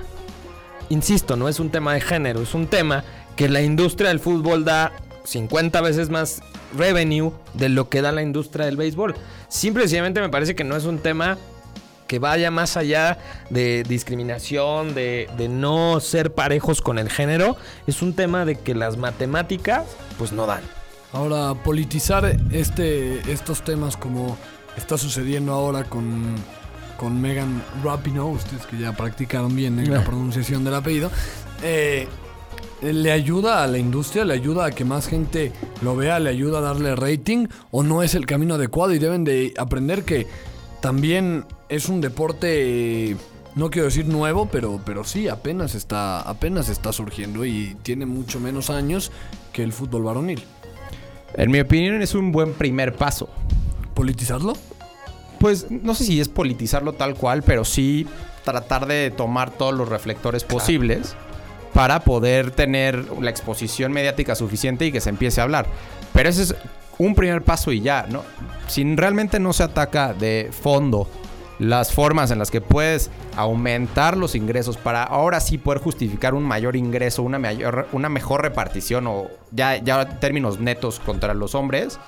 Insisto, 0.89 1.35
no 1.35 1.47
es 1.47 1.59
un 1.59 1.69
tema 1.69 1.93
de 1.93 2.01
género, 2.01 2.41
es 2.41 2.55
un 2.55 2.65
tema 2.65 3.03
que 3.35 3.49
la 3.49 3.61
industria 3.61 4.09
del 4.09 4.19
fútbol 4.19 4.65
da 4.65 4.93
50 5.25 5.81
veces 5.81 6.09
más 6.09 6.41
revenue 6.75 7.31
de 7.53 7.69
lo 7.69 7.89
que 7.89 8.01
da 8.01 8.11
la 8.11 8.21
industria 8.21 8.65
del 8.65 8.77
béisbol. 8.77 9.15
Simple 9.47 9.83
y 9.83 9.87
sencillamente 9.87 10.21
me 10.21 10.29
parece 10.29 10.55
que 10.55 10.63
no 10.63 10.75
es 10.75 10.85
un 10.85 10.99
tema 10.99 11.37
que 12.07 12.19
vaya 12.19 12.51
más 12.51 12.77
allá 12.77 13.17
de 13.49 13.83
discriminación, 13.83 14.95
de, 14.95 15.29
de 15.37 15.49
no 15.49 15.99
ser 15.99 16.33
parejos 16.33 16.81
con 16.81 16.99
el 16.99 17.09
género. 17.09 17.57
Es 17.85 18.01
un 18.01 18.13
tema 18.13 18.45
de 18.45 18.55
que 18.55 18.73
las 18.73 18.97
matemáticas 18.97 19.83
pues 20.17 20.31
no 20.31 20.45
dan. 20.45 20.61
Ahora, 21.13 21.53
politizar 21.63 22.37
este, 22.51 23.31
estos 23.31 23.63
temas 23.63 23.95
como 23.97 24.37
está 24.75 24.97
sucediendo 24.97 25.53
ahora 25.53 25.83
con, 25.85 26.35
con 26.97 27.19
Megan 27.21 27.63
Rapinoe, 27.83 28.31
ustedes 28.31 28.65
que 28.65 28.77
ya 28.77 28.91
practicaron 28.91 29.55
bien 29.55 29.79
¿eh? 29.79 29.87
la 29.87 30.03
pronunciación 30.03 30.63
del 30.63 30.75
apellido, 30.75 31.09
eh, 31.63 32.07
¿le 32.81 33.11
ayuda 33.11 33.63
a 33.63 33.67
la 33.67 33.77
industria? 33.77 34.25
¿Le 34.25 34.33
ayuda 34.33 34.65
a 34.65 34.71
que 34.71 34.85
más 34.85 35.07
gente 35.07 35.51
lo 35.81 35.95
vea? 35.95 36.19
¿Le 36.19 36.29
ayuda 36.29 36.59
a 36.59 36.61
darle 36.61 36.95
rating? 36.95 37.47
¿O 37.71 37.83
no 37.83 38.03
es 38.03 38.15
el 38.15 38.25
camino 38.25 38.55
adecuado? 38.55 38.93
Y 38.93 38.99
deben 38.99 39.23
de 39.23 39.53
aprender 39.57 40.03
que 40.03 40.27
también 40.81 41.45
es 41.69 41.89
un 41.89 42.01
deporte... 42.01 43.15
No 43.55 43.71
quiero 43.71 43.85
decir 43.85 44.05
nuevo, 44.05 44.47
pero, 44.51 44.79
pero 44.85 45.03
sí, 45.03 45.27
apenas 45.27 45.73
está, 45.73 46.21
apenas 46.21 46.69
está 46.69 46.93
surgiendo 46.93 47.43
y 47.43 47.75
tiene 47.81 48.05
mucho 48.05 48.39
menos 48.39 48.69
años 48.69 49.11
que 49.51 49.63
el 49.63 49.73
fútbol 49.73 50.03
varonil. 50.03 50.43
En 51.33 51.49
mi 51.49 51.59
opinión 51.59 52.03
es 52.03 52.13
un 52.13 52.31
buen 52.31 52.53
primer 52.53 52.93
paso. 52.93 53.29
¿Politizarlo? 53.95 54.53
Pues 55.39 55.71
no 55.71 55.95
sé 55.95 56.03
si 56.03 56.21
es 56.21 56.29
politizarlo 56.29 56.93
tal 56.93 57.15
cual, 57.15 57.41
pero 57.41 57.65
sí 57.65 58.05
tratar 58.43 58.85
de 58.85 59.09
tomar 59.09 59.49
todos 59.49 59.73
los 59.73 59.89
reflectores 59.89 60.43
posibles 60.43 61.15
para 61.77 61.99
poder 61.99 62.49
tener 62.49 63.05
la 63.21 63.29
exposición 63.29 63.91
mediática 63.91 64.33
suficiente 64.33 64.87
y 64.87 64.91
que 64.91 64.99
se 64.99 65.11
empiece 65.11 65.41
a 65.41 65.43
hablar. 65.43 65.67
Pero 66.11 66.27
ese 66.27 66.41
es 66.41 66.55
un 66.97 67.13
primer 67.13 67.43
paso 67.43 67.71
y 67.71 67.81
ya, 67.81 68.07
¿no? 68.09 68.23
Si 68.65 68.95
realmente 68.95 69.39
no 69.39 69.53
se 69.53 69.61
ataca 69.61 70.15
de 70.15 70.49
fondo 70.51 71.07
las 71.59 71.93
formas 71.93 72.31
en 72.31 72.39
las 72.39 72.49
que 72.49 72.61
puedes 72.61 73.11
aumentar 73.35 74.17
los 74.17 74.33
ingresos 74.33 74.75
para 74.75 75.03
ahora 75.03 75.39
sí 75.39 75.59
poder 75.59 75.79
justificar 75.79 76.33
un 76.33 76.45
mayor 76.45 76.75
ingreso, 76.75 77.21
una, 77.21 77.37
mayor, 77.37 77.87
una 77.91 78.09
mejor 78.09 78.41
repartición 78.41 79.05
o 79.05 79.27
ya, 79.51 79.77
ya 79.77 80.17
términos 80.17 80.59
netos 80.59 80.99
contra 80.99 81.35
los 81.35 81.53
hombres, 81.53 81.99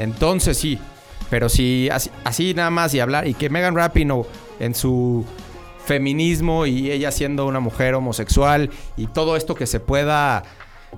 entonces 0.00 0.58
sí. 0.58 0.80
Pero 1.30 1.48
si 1.48 1.88
así, 1.90 2.10
así 2.24 2.54
nada 2.54 2.70
más 2.70 2.92
y 2.92 2.98
hablar, 2.98 3.28
y 3.28 3.34
que 3.34 3.50
Megan 3.50 3.76
Rapinoe 3.76 4.26
en 4.58 4.74
su 4.74 5.24
feminismo 5.84 6.66
y 6.66 6.90
ella 6.90 7.10
siendo 7.10 7.46
una 7.46 7.60
mujer 7.60 7.94
homosexual 7.94 8.70
y 8.96 9.06
todo 9.06 9.36
esto 9.36 9.54
que 9.54 9.66
se 9.66 9.80
pueda, 9.80 10.44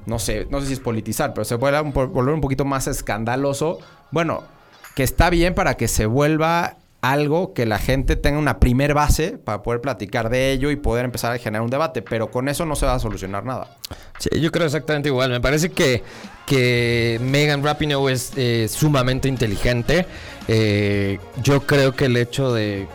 no 0.06 0.18
sé, 0.18 0.46
no 0.50 0.60
sé 0.60 0.68
si 0.68 0.72
es 0.74 0.80
politizar, 0.80 1.34
pero 1.34 1.44
se 1.44 1.58
pueda 1.58 1.82
volver 1.82 2.34
un 2.34 2.40
poquito 2.40 2.64
más 2.64 2.86
escandaloso, 2.86 3.78
bueno, 4.10 4.44
que 4.94 5.02
está 5.02 5.30
bien 5.30 5.54
para 5.54 5.76
que 5.76 5.88
se 5.88 6.06
vuelva 6.06 6.76
algo 7.04 7.52
que 7.52 7.66
la 7.66 7.78
gente 7.78 8.16
tenga 8.16 8.38
una 8.38 8.58
primer 8.58 8.94
base 8.94 9.32
para 9.32 9.62
poder 9.62 9.82
platicar 9.82 10.30
de 10.30 10.52
ello 10.52 10.70
y 10.70 10.76
poder 10.76 11.04
empezar 11.04 11.32
a 11.32 11.38
generar 11.38 11.62
un 11.62 11.68
debate, 11.68 12.00
pero 12.00 12.30
con 12.30 12.48
eso 12.48 12.64
no 12.64 12.76
se 12.76 12.86
va 12.86 12.94
a 12.94 12.98
solucionar 12.98 13.44
nada. 13.44 13.76
Sí, 14.18 14.30
yo 14.40 14.50
creo 14.50 14.64
exactamente 14.64 15.10
igual. 15.10 15.30
Me 15.30 15.40
parece 15.40 15.70
que, 15.70 16.02
que 16.46 17.20
Megan 17.22 17.62
Rapinoe 17.62 18.10
es 18.10 18.32
eh, 18.36 18.68
sumamente 18.70 19.28
inteligente. 19.28 20.06
Eh, 20.48 21.18
yo 21.42 21.66
creo 21.66 21.92
que 21.92 22.06
el 22.06 22.16
hecho 22.16 22.54
de, 22.54 22.88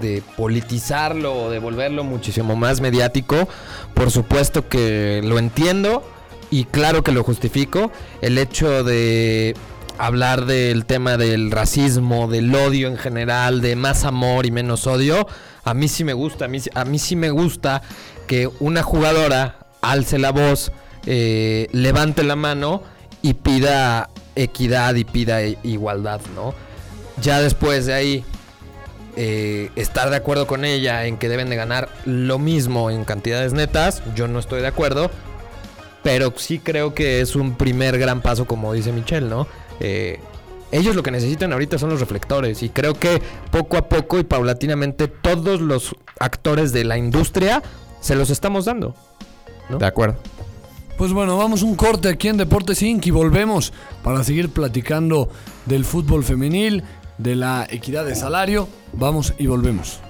de 0.00 0.22
politizarlo 0.36 1.34
o 1.44 1.50
de 1.50 1.58
volverlo 1.58 2.04
muchísimo 2.04 2.56
más 2.56 2.80
mediático, 2.80 3.48
por 3.94 4.10
supuesto 4.10 4.68
que 4.68 5.20
lo 5.24 5.38
entiendo 5.38 6.02
y 6.50 6.64
claro 6.64 7.02
que 7.02 7.12
lo 7.12 7.22
justifico. 7.24 7.90
El 8.22 8.38
hecho 8.38 8.84
de 8.84 9.54
hablar 9.98 10.44
del 10.46 10.84
tema 10.84 11.16
del 11.16 11.50
racismo, 11.50 12.28
del 12.28 12.54
odio 12.54 12.88
en 12.88 12.96
general, 12.98 13.60
de 13.60 13.76
más 13.76 14.04
amor 14.04 14.46
y 14.46 14.50
menos 14.50 14.86
odio, 14.86 15.26
a 15.64 15.74
mí 15.74 15.88
sí 15.88 16.04
me 16.04 16.12
gusta, 16.12 16.44
a 16.44 16.48
mí, 16.48 16.58
a 16.74 16.84
mí 16.84 16.98
sí 16.98 17.16
me 17.16 17.30
gusta 17.30 17.82
que 18.26 18.48
una 18.60 18.82
jugadora 18.82 19.58
alce 19.80 20.18
la 20.18 20.30
voz, 20.32 20.70
eh, 21.06 21.68
levante 21.72 22.22
la 22.24 22.36
mano 22.36 22.82
y 23.22 23.34
pida 23.34 24.10
equidad 24.34 24.94
y 24.96 25.04
pida 25.04 25.44
i- 25.44 25.56
igualdad, 25.62 26.20
¿no? 26.34 26.52
Ya 27.22 27.40
después 27.40 27.86
de 27.86 27.94
ahí, 27.94 28.24
eh, 29.16 29.70
estar 29.76 30.10
de 30.10 30.16
acuerdo 30.16 30.46
con 30.46 30.64
ella 30.64 31.06
en 31.06 31.16
que 31.16 31.28
deben 31.28 31.48
de 31.48 31.56
ganar 31.56 31.88
lo 32.04 32.38
mismo 32.38 32.90
en 32.90 33.04
cantidades 33.04 33.52
netas, 33.52 34.02
yo 34.14 34.28
no 34.28 34.38
estoy 34.38 34.60
de 34.60 34.66
acuerdo, 34.66 35.10
pero 36.02 36.32
sí 36.36 36.58
creo 36.58 36.94
que 36.94 37.20
es 37.20 37.34
un 37.34 37.56
primer 37.56 37.98
gran 37.98 38.20
paso, 38.20 38.44
como 38.44 38.72
dice 38.72 38.92
Michelle, 38.92 39.26
¿no? 39.26 39.46
Eh, 39.80 40.20
ellos 40.70 40.94
lo 40.94 41.02
que 41.02 41.10
necesitan 41.10 41.52
ahorita 41.52 41.78
son 41.78 41.90
los 41.90 42.00
reflectores 42.00 42.62
y 42.62 42.68
creo 42.68 42.94
que 42.94 43.22
poco 43.50 43.76
a 43.76 43.88
poco 43.88 44.18
y 44.18 44.24
paulatinamente 44.24 45.08
todos 45.08 45.60
los 45.60 45.94
actores 46.18 46.72
de 46.72 46.84
la 46.84 46.98
industria 46.98 47.62
se 48.00 48.16
los 48.16 48.30
estamos 48.30 48.64
dando. 48.66 48.94
¿No? 49.68 49.78
De 49.78 49.86
acuerdo. 49.86 50.16
Pues 50.96 51.12
bueno, 51.12 51.36
vamos 51.36 51.62
un 51.62 51.74
corte 51.76 52.08
aquí 52.08 52.28
en 52.28 52.38
Deportes 52.38 52.82
Inc. 52.82 53.06
y 53.06 53.10
volvemos 53.10 53.72
para 54.02 54.24
seguir 54.24 54.48
platicando 54.48 55.28
del 55.66 55.84
fútbol 55.84 56.24
femenil, 56.24 56.84
de 57.18 57.36
la 57.36 57.66
equidad 57.70 58.04
de 58.04 58.14
salario. 58.14 58.68
Vamos 58.92 59.34
y 59.38 59.46
volvemos. 59.46 60.00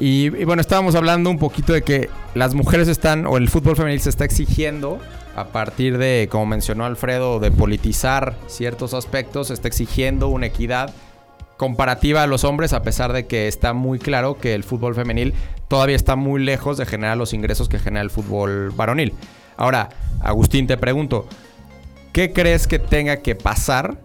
Y, 0.00 0.36
y 0.36 0.44
bueno, 0.44 0.60
estábamos 0.60 0.94
hablando 0.96 1.30
un 1.30 1.38
poquito 1.38 1.72
de 1.72 1.82
que 1.82 2.10
las 2.34 2.54
mujeres 2.54 2.88
están, 2.88 3.26
o 3.26 3.36
el 3.36 3.48
fútbol 3.48 3.76
femenil 3.76 4.00
se 4.00 4.10
está 4.10 4.24
exigiendo 4.24 4.98
a 5.36 5.46
partir 5.46 5.98
de, 5.98 6.28
como 6.30 6.46
mencionó 6.46 6.84
Alfredo, 6.84 7.38
de 7.38 7.52
politizar 7.52 8.34
ciertos 8.48 8.94
aspectos, 8.94 9.48
se 9.48 9.54
está 9.54 9.68
exigiendo 9.68 10.28
una 10.28 10.46
equidad 10.46 10.92
comparativa 11.60 12.22
a 12.22 12.26
los 12.26 12.44
hombres, 12.44 12.72
a 12.72 12.82
pesar 12.82 13.12
de 13.12 13.26
que 13.26 13.46
está 13.46 13.74
muy 13.74 13.98
claro 13.98 14.38
que 14.38 14.54
el 14.54 14.64
fútbol 14.64 14.94
femenil 14.94 15.34
todavía 15.68 15.94
está 15.94 16.16
muy 16.16 16.42
lejos 16.42 16.78
de 16.78 16.86
generar 16.86 17.18
los 17.18 17.34
ingresos 17.34 17.68
que 17.68 17.78
genera 17.78 18.00
el 18.00 18.08
fútbol 18.08 18.70
varonil. 18.70 19.12
Ahora, 19.58 19.90
Agustín, 20.22 20.66
te 20.66 20.78
pregunto, 20.78 21.28
¿qué 22.14 22.32
crees 22.32 22.66
que 22.66 22.78
tenga 22.78 23.18
que 23.18 23.34
pasar 23.34 24.00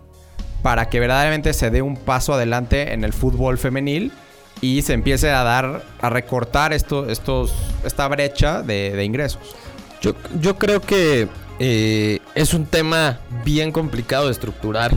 para 0.63 0.89
que 0.89 0.99
verdaderamente 0.99 1.53
se 1.53 1.69
dé 1.69 1.81
un 1.81 1.95
paso 1.95 2.33
adelante 2.33 2.91
en 2.91 3.05
el 3.05 3.13
fútbol 3.13 3.57
femenil 3.57 4.11
y 4.59 4.81
se 4.81 4.91
empiece 4.91 5.31
a 5.31 5.43
dar, 5.43 5.81
a 6.01 6.09
recortar 6.09 6.73
esto, 6.73 7.07
estos, 7.09 7.53
esta 7.85 8.05
brecha 8.09 8.63
de, 8.63 9.01
ingresos? 9.01 9.55
Yo, 10.01 10.13
yo 10.41 10.57
creo 10.57 10.81
que 10.81 11.29
eh, 11.59 12.19
es 12.35 12.53
un 12.53 12.65
tema 12.65 13.19
bien 13.45 13.71
complicado 13.71 14.25
de 14.25 14.33
estructurar. 14.33 14.91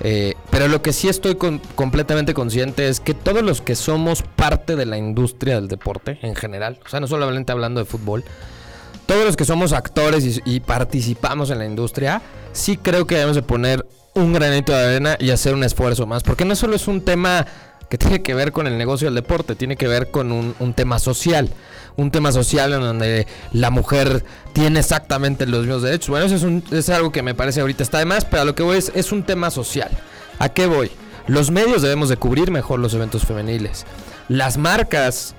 Eh, 0.00 0.34
pero 0.50 0.68
lo 0.68 0.80
que 0.80 0.92
sí 0.92 1.08
estoy 1.08 1.34
con- 1.34 1.60
completamente 1.74 2.32
consciente 2.32 2.88
es 2.88 3.00
que 3.00 3.12
todos 3.12 3.42
los 3.42 3.60
que 3.60 3.74
somos 3.74 4.22
parte 4.22 4.74
de 4.76 4.86
la 4.86 4.96
industria 4.96 5.56
del 5.56 5.68
deporte 5.68 6.18
en 6.22 6.34
general, 6.34 6.78
o 6.84 6.88
sea, 6.88 7.00
no 7.00 7.06
solamente 7.06 7.52
hablando 7.52 7.80
de 7.80 7.86
fútbol, 7.86 8.24
todos 9.04 9.24
los 9.24 9.36
que 9.36 9.44
somos 9.44 9.72
actores 9.72 10.40
y, 10.44 10.60
participamos 10.60 11.50
en 11.50 11.58
la 11.58 11.66
industria, 11.66 12.22
sí 12.52 12.76
creo 12.76 13.06
que 13.06 13.16
debemos 13.16 13.36
de 13.36 13.42
poner 13.42 13.84
un 14.14 14.32
granito 14.32 14.72
de 14.72 14.78
arena 14.78 15.16
y 15.18 15.30
hacer 15.30 15.52
un 15.52 15.64
esfuerzo 15.64 16.06
más, 16.06 16.22
porque 16.22 16.44
no 16.44 16.54
solo 16.54 16.76
es 16.76 16.86
un 16.88 17.04
tema 17.04 17.46
que 17.88 17.98
tiene 17.98 18.22
que 18.22 18.34
ver 18.34 18.52
con 18.52 18.68
el 18.68 18.78
negocio 18.78 19.08
del 19.08 19.16
deporte, 19.16 19.56
tiene 19.56 19.76
que 19.76 19.88
ver 19.88 20.12
con 20.12 20.30
un 20.30 20.74
tema 20.74 21.00
social, 21.00 21.50
un 22.00 22.10
tema 22.10 22.32
social 22.32 22.72
en 22.72 22.80
donde 22.80 23.26
la 23.52 23.70
mujer 23.70 24.24
tiene 24.52 24.80
exactamente 24.80 25.46
los 25.46 25.60
mismos 25.66 25.82
derechos. 25.82 26.08
Bueno, 26.08 26.26
eso 26.26 26.36
es, 26.36 26.42
un- 26.42 26.64
es 26.70 26.88
algo 26.88 27.12
que 27.12 27.22
me 27.22 27.34
parece 27.34 27.60
ahorita 27.60 27.82
está 27.82 27.98
de 27.98 28.04
más, 28.06 28.24
pero 28.24 28.42
a 28.42 28.44
lo 28.44 28.54
que 28.54 28.62
voy 28.62 28.78
es, 28.78 28.90
es 28.94 29.12
un 29.12 29.22
tema 29.22 29.50
social. 29.50 29.90
¿A 30.38 30.48
qué 30.48 30.66
voy? 30.66 30.90
Los 31.26 31.50
medios 31.50 31.82
debemos 31.82 32.08
de 32.08 32.16
cubrir 32.16 32.50
mejor 32.50 32.80
los 32.80 32.94
eventos 32.94 33.24
femeniles. 33.24 33.84
Las 34.28 34.56
marcas 34.56 35.34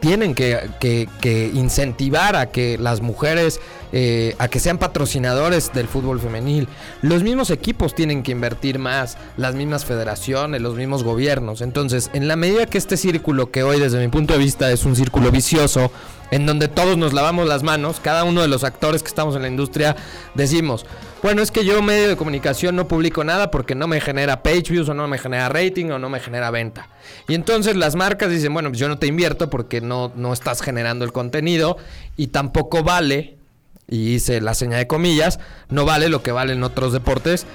tienen 0.00 0.34
que, 0.34 1.08
incentivar 1.54 2.36
a 2.36 2.46
que 2.46 2.78
las 2.78 3.00
mujeres, 3.00 3.60
eh, 3.92 4.34
a 4.38 4.48
que 4.48 4.60
sean 4.60 4.78
patrocinadores 4.78 5.72
del 5.72 5.88
fútbol 5.88 6.20
femenil. 6.20 6.68
Los 7.02 7.22
mismos 7.22 7.50
equipos 7.50 7.94
tienen 7.94 8.22
que 8.22 8.32
invertir 8.32 8.78
más, 8.78 9.16
las 9.36 9.54
mismas 9.54 9.84
federaciones, 9.84 10.60
los 10.60 10.74
mismos 10.74 11.04
gobiernos. 11.04 11.60
Entonces, 11.60 12.10
en 12.12 12.28
la 12.28 12.36
medida 12.36 12.66
que 12.66 12.78
este 12.78 12.96
círculo, 12.96 13.50
que 13.50 13.62
hoy 13.62 13.80
desde 13.80 13.98
mi 13.98 14.08
punto 14.08 14.34
de 14.34 14.40
vista 14.40 14.70
es 14.70 14.84
un 14.84 14.96
círculo 14.96 15.30
vicioso, 15.30 15.90
en 16.30 16.46
donde 16.46 16.68
todos 16.68 16.96
nos 16.96 17.12
lavamos 17.12 17.48
las 17.48 17.62
manos, 17.62 18.00
cada 18.00 18.24
uno 18.24 18.42
de 18.42 18.48
los 18.48 18.64
actores 18.64 19.02
que 19.02 19.08
estamos 19.08 19.34
en 19.36 19.42
la 19.42 19.48
industria 19.48 19.96
decimos, 20.34 20.84
bueno, 21.22 21.42
es 21.42 21.50
que 21.50 21.64
yo 21.64 21.80
medio 21.82 22.08
de 22.08 22.16
comunicación 22.16 22.76
no 22.76 22.86
publico 22.86 23.24
nada 23.24 23.50
porque 23.50 23.74
no 23.74 23.88
me 23.88 24.00
genera 24.00 24.42
page 24.42 24.70
views 24.70 24.88
o 24.88 24.94
no 24.94 25.08
me 25.08 25.18
genera 25.18 25.48
rating 25.48 25.86
o 25.86 25.98
no 25.98 26.08
me 26.08 26.20
genera 26.20 26.50
venta. 26.50 26.88
Y 27.26 27.34
entonces 27.34 27.76
las 27.76 27.96
marcas 27.96 28.30
dicen, 28.30 28.52
bueno, 28.52 28.68
pues 28.68 28.78
yo 28.78 28.88
no 28.88 28.98
te 28.98 29.06
invierto 29.06 29.50
porque 29.50 29.80
no, 29.80 30.12
no 30.14 30.32
estás 30.32 30.60
generando 30.60 31.04
el 31.04 31.12
contenido 31.12 31.76
y 32.16 32.28
tampoco 32.28 32.84
vale, 32.84 33.37
y 33.88 34.14
hice 34.14 34.40
la 34.40 34.54
señal 34.54 34.80
de 34.80 34.86
comillas, 34.86 35.40
no 35.68 35.84
vale 35.84 36.08
lo 36.08 36.22
que 36.22 36.32
valen 36.32 36.62
otros 36.62 36.92
deportes. 36.92 37.46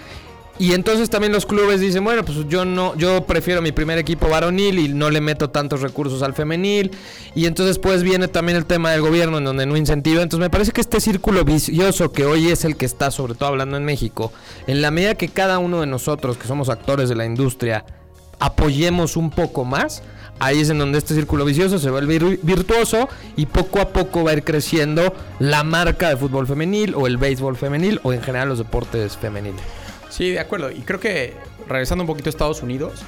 Y 0.60 0.74
entonces 0.74 1.10
también 1.10 1.34
los 1.34 1.48
clubes 1.48 1.80
dicen, 1.80 2.04
bueno, 2.04 2.24
pues 2.24 2.48
yo 2.48 2.64
no, 2.64 2.96
yo 2.96 3.26
prefiero 3.26 3.62
mi 3.64 3.72
primer 3.72 3.98
equipo 3.98 4.30
varonil 4.30 4.78
y 4.78 4.88
no 4.88 5.10
le 5.10 5.20
meto 5.20 5.50
tantos 5.50 5.82
recursos 5.82 6.22
al 6.22 6.36
femenil. 6.36 6.92
Y 7.34 7.48
entonces 7.48 7.80
pues 7.80 8.04
viene 8.04 8.28
también 8.28 8.58
el 8.58 8.66
tema 8.66 8.92
del 8.92 9.02
gobierno 9.02 9.40
en 9.40 9.46
donde 9.46 9.66
no 9.66 9.76
incentiva. 9.76 10.22
Entonces 10.22 10.44
me 10.44 10.52
parece 10.52 10.72
que 10.72 10.82
este 10.82 11.02
círculo 11.02 11.44
vicioso 11.44 12.12
que 12.12 12.26
hoy 12.26 12.50
es 12.52 12.66
el 12.66 12.76
que 12.76 12.86
está 12.86 13.10
sobre 13.10 13.34
todo 13.34 13.50
hablando 13.50 13.78
en 13.78 13.86
México, 13.86 14.32
en 14.68 14.84
la 14.84 14.92
medida 14.92 15.16
que 15.16 15.28
cada 15.28 15.58
uno 15.58 15.82
de 15.82 15.88
nosotros 15.88 16.38
que 16.38 16.48
somos 16.48 16.70
actores 16.70 17.10
de 17.10 17.16
la 17.16 17.26
industria 17.26 17.84
apoyemos 18.40 19.18
un 19.18 19.30
poco 19.30 19.66
más, 19.66 20.04
Ahí 20.40 20.60
es 20.60 20.70
en 20.72 20.80
donde 20.80 20.98
este 20.98 21.14
círculo 21.14 21.46
vicioso 21.46 21.78
se 21.78 21.90
vuelve 21.92 22.20
vir- 22.20 22.40
virtuoso 22.42 23.08
y 23.38 23.46
poco 23.46 23.80
a 23.80 23.90
poco 23.90 24.24
va 24.24 24.32
a 24.32 24.34
ir 24.34 24.44
creciendo 24.44 25.14
la 25.40 25.64
marca 25.64 26.10
de 26.10 26.18
fútbol 26.18 26.48
femenil 26.48 26.96
o 26.96 27.06
el 27.06 27.18
béisbol 27.18 27.56
femenil 27.56 28.02
o 28.04 28.12
en 28.12 28.22
general 28.22 28.50
los 28.50 28.58
deportes 28.58 29.16
femeniles. 29.16 29.62
Sí, 30.10 30.32
de 30.32 30.40
acuerdo. 30.40 30.72
Y 30.72 30.80
creo 30.82 31.00
que 31.00 31.36
regresando 31.70 32.04
un 32.04 32.08
poquito 32.08 32.30
a 32.30 32.32
Estados 32.32 32.64
Unidos, 32.64 33.04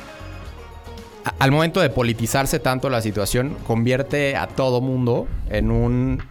al 1.39 1.51
momento 1.51 1.81
de 1.81 1.89
politizarse 1.89 2.59
tanto 2.59 2.89
la 2.89 3.01
situación, 3.01 3.57
convierte 3.65 4.35
a 4.37 4.47
todo 4.47 4.79
mundo 4.79 5.27
en 5.49 5.71
un 5.71 6.23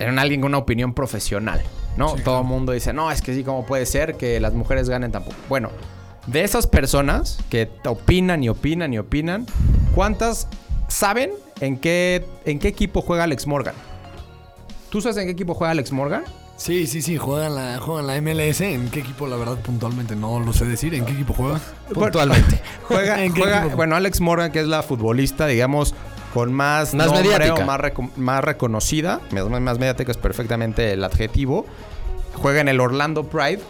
en 0.00 0.18
alguien 0.18 0.40
con 0.40 0.48
una 0.48 0.58
opinión 0.58 0.92
profesional, 0.92 1.62
¿no? 1.96 2.16
todo 2.24 2.40
el 2.40 2.46
mundo 2.46 2.72
dice, 2.72 2.92
no, 2.92 3.10
es 3.12 3.22
que 3.22 3.32
sí, 3.32 3.44
¿cómo 3.44 3.64
puede 3.64 3.86
ser 3.86 4.16
que 4.16 4.40
las 4.40 4.54
mujeres 4.54 4.88
ganen 4.88 5.12
tampoco? 5.12 5.36
Bueno, 5.48 5.70
de 6.26 6.44
esas 6.44 6.66
personas 6.66 7.38
que 7.50 7.70
opinan 7.86 8.44
y 8.44 8.48
opinan 8.48 8.92
y 8.94 8.98
opinan, 8.98 9.46
¿cuántas 9.94 10.46
saben 10.88 11.30
en 11.60 11.78
qué, 11.78 12.26
en 12.44 12.58
qué 12.58 12.68
equipo 12.68 13.00
juega 13.02 13.24
Alex 13.24 13.46
Morgan? 13.46 13.74
¿Tú 14.90 15.00
sabes 15.00 15.16
en 15.18 15.24
qué 15.26 15.30
equipo 15.32 15.54
juega 15.54 15.70
Alex 15.72 15.92
Morgan? 15.92 16.24
Sí, 16.56 16.86
sí, 16.86 17.00
sí, 17.00 17.16
juegan 17.16 17.54
la, 17.54 17.78
juegan 17.80 18.06
la 18.06 18.20
MLS. 18.20 18.60
¿En 18.60 18.90
qué 18.90 19.00
equipo, 19.00 19.26
la 19.26 19.36
verdad, 19.36 19.56
puntualmente 19.60 20.14
no 20.14 20.40
lo 20.40 20.52
sé 20.52 20.66
decir? 20.66 20.94
¿En 20.94 21.06
qué 21.06 21.12
equipo 21.12 21.32
juega? 21.32 21.58
Puntualmente. 21.94 22.60
Juega, 22.86 23.22
¿En 23.24 23.32
qué 23.32 23.40
juega- 23.40 23.60
equipo? 23.62 23.76
bueno, 23.76 23.96
Alex 23.96 24.20
Morgan, 24.20 24.52
que 24.52 24.60
es 24.60 24.66
la 24.66 24.82
futbolista, 24.82 25.46
digamos, 25.46 25.94
con 26.34 26.52
más, 26.52 26.92
Más 26.92 27.06
nombre 27.06 27.22
mediática. 27.24 27.62
o 27.62 27.66
más, 27.66 27.80
reco- 27.80 28.10
más 28.16 28.44
reconocida, 28.44 29.20
más, 29.30 29.48
más 29.48 29.78
mediática 29.78 30.10
es 30.10 30.18
perfectamente 30.18 30.92
el 30.92 31.02
adjetivo. 31.02 31.64
Juega 32.34 32.60
en 32.60 32.68
el 32.68 32.78
Orlando 32.80 33.24
Pride 33.24 33.60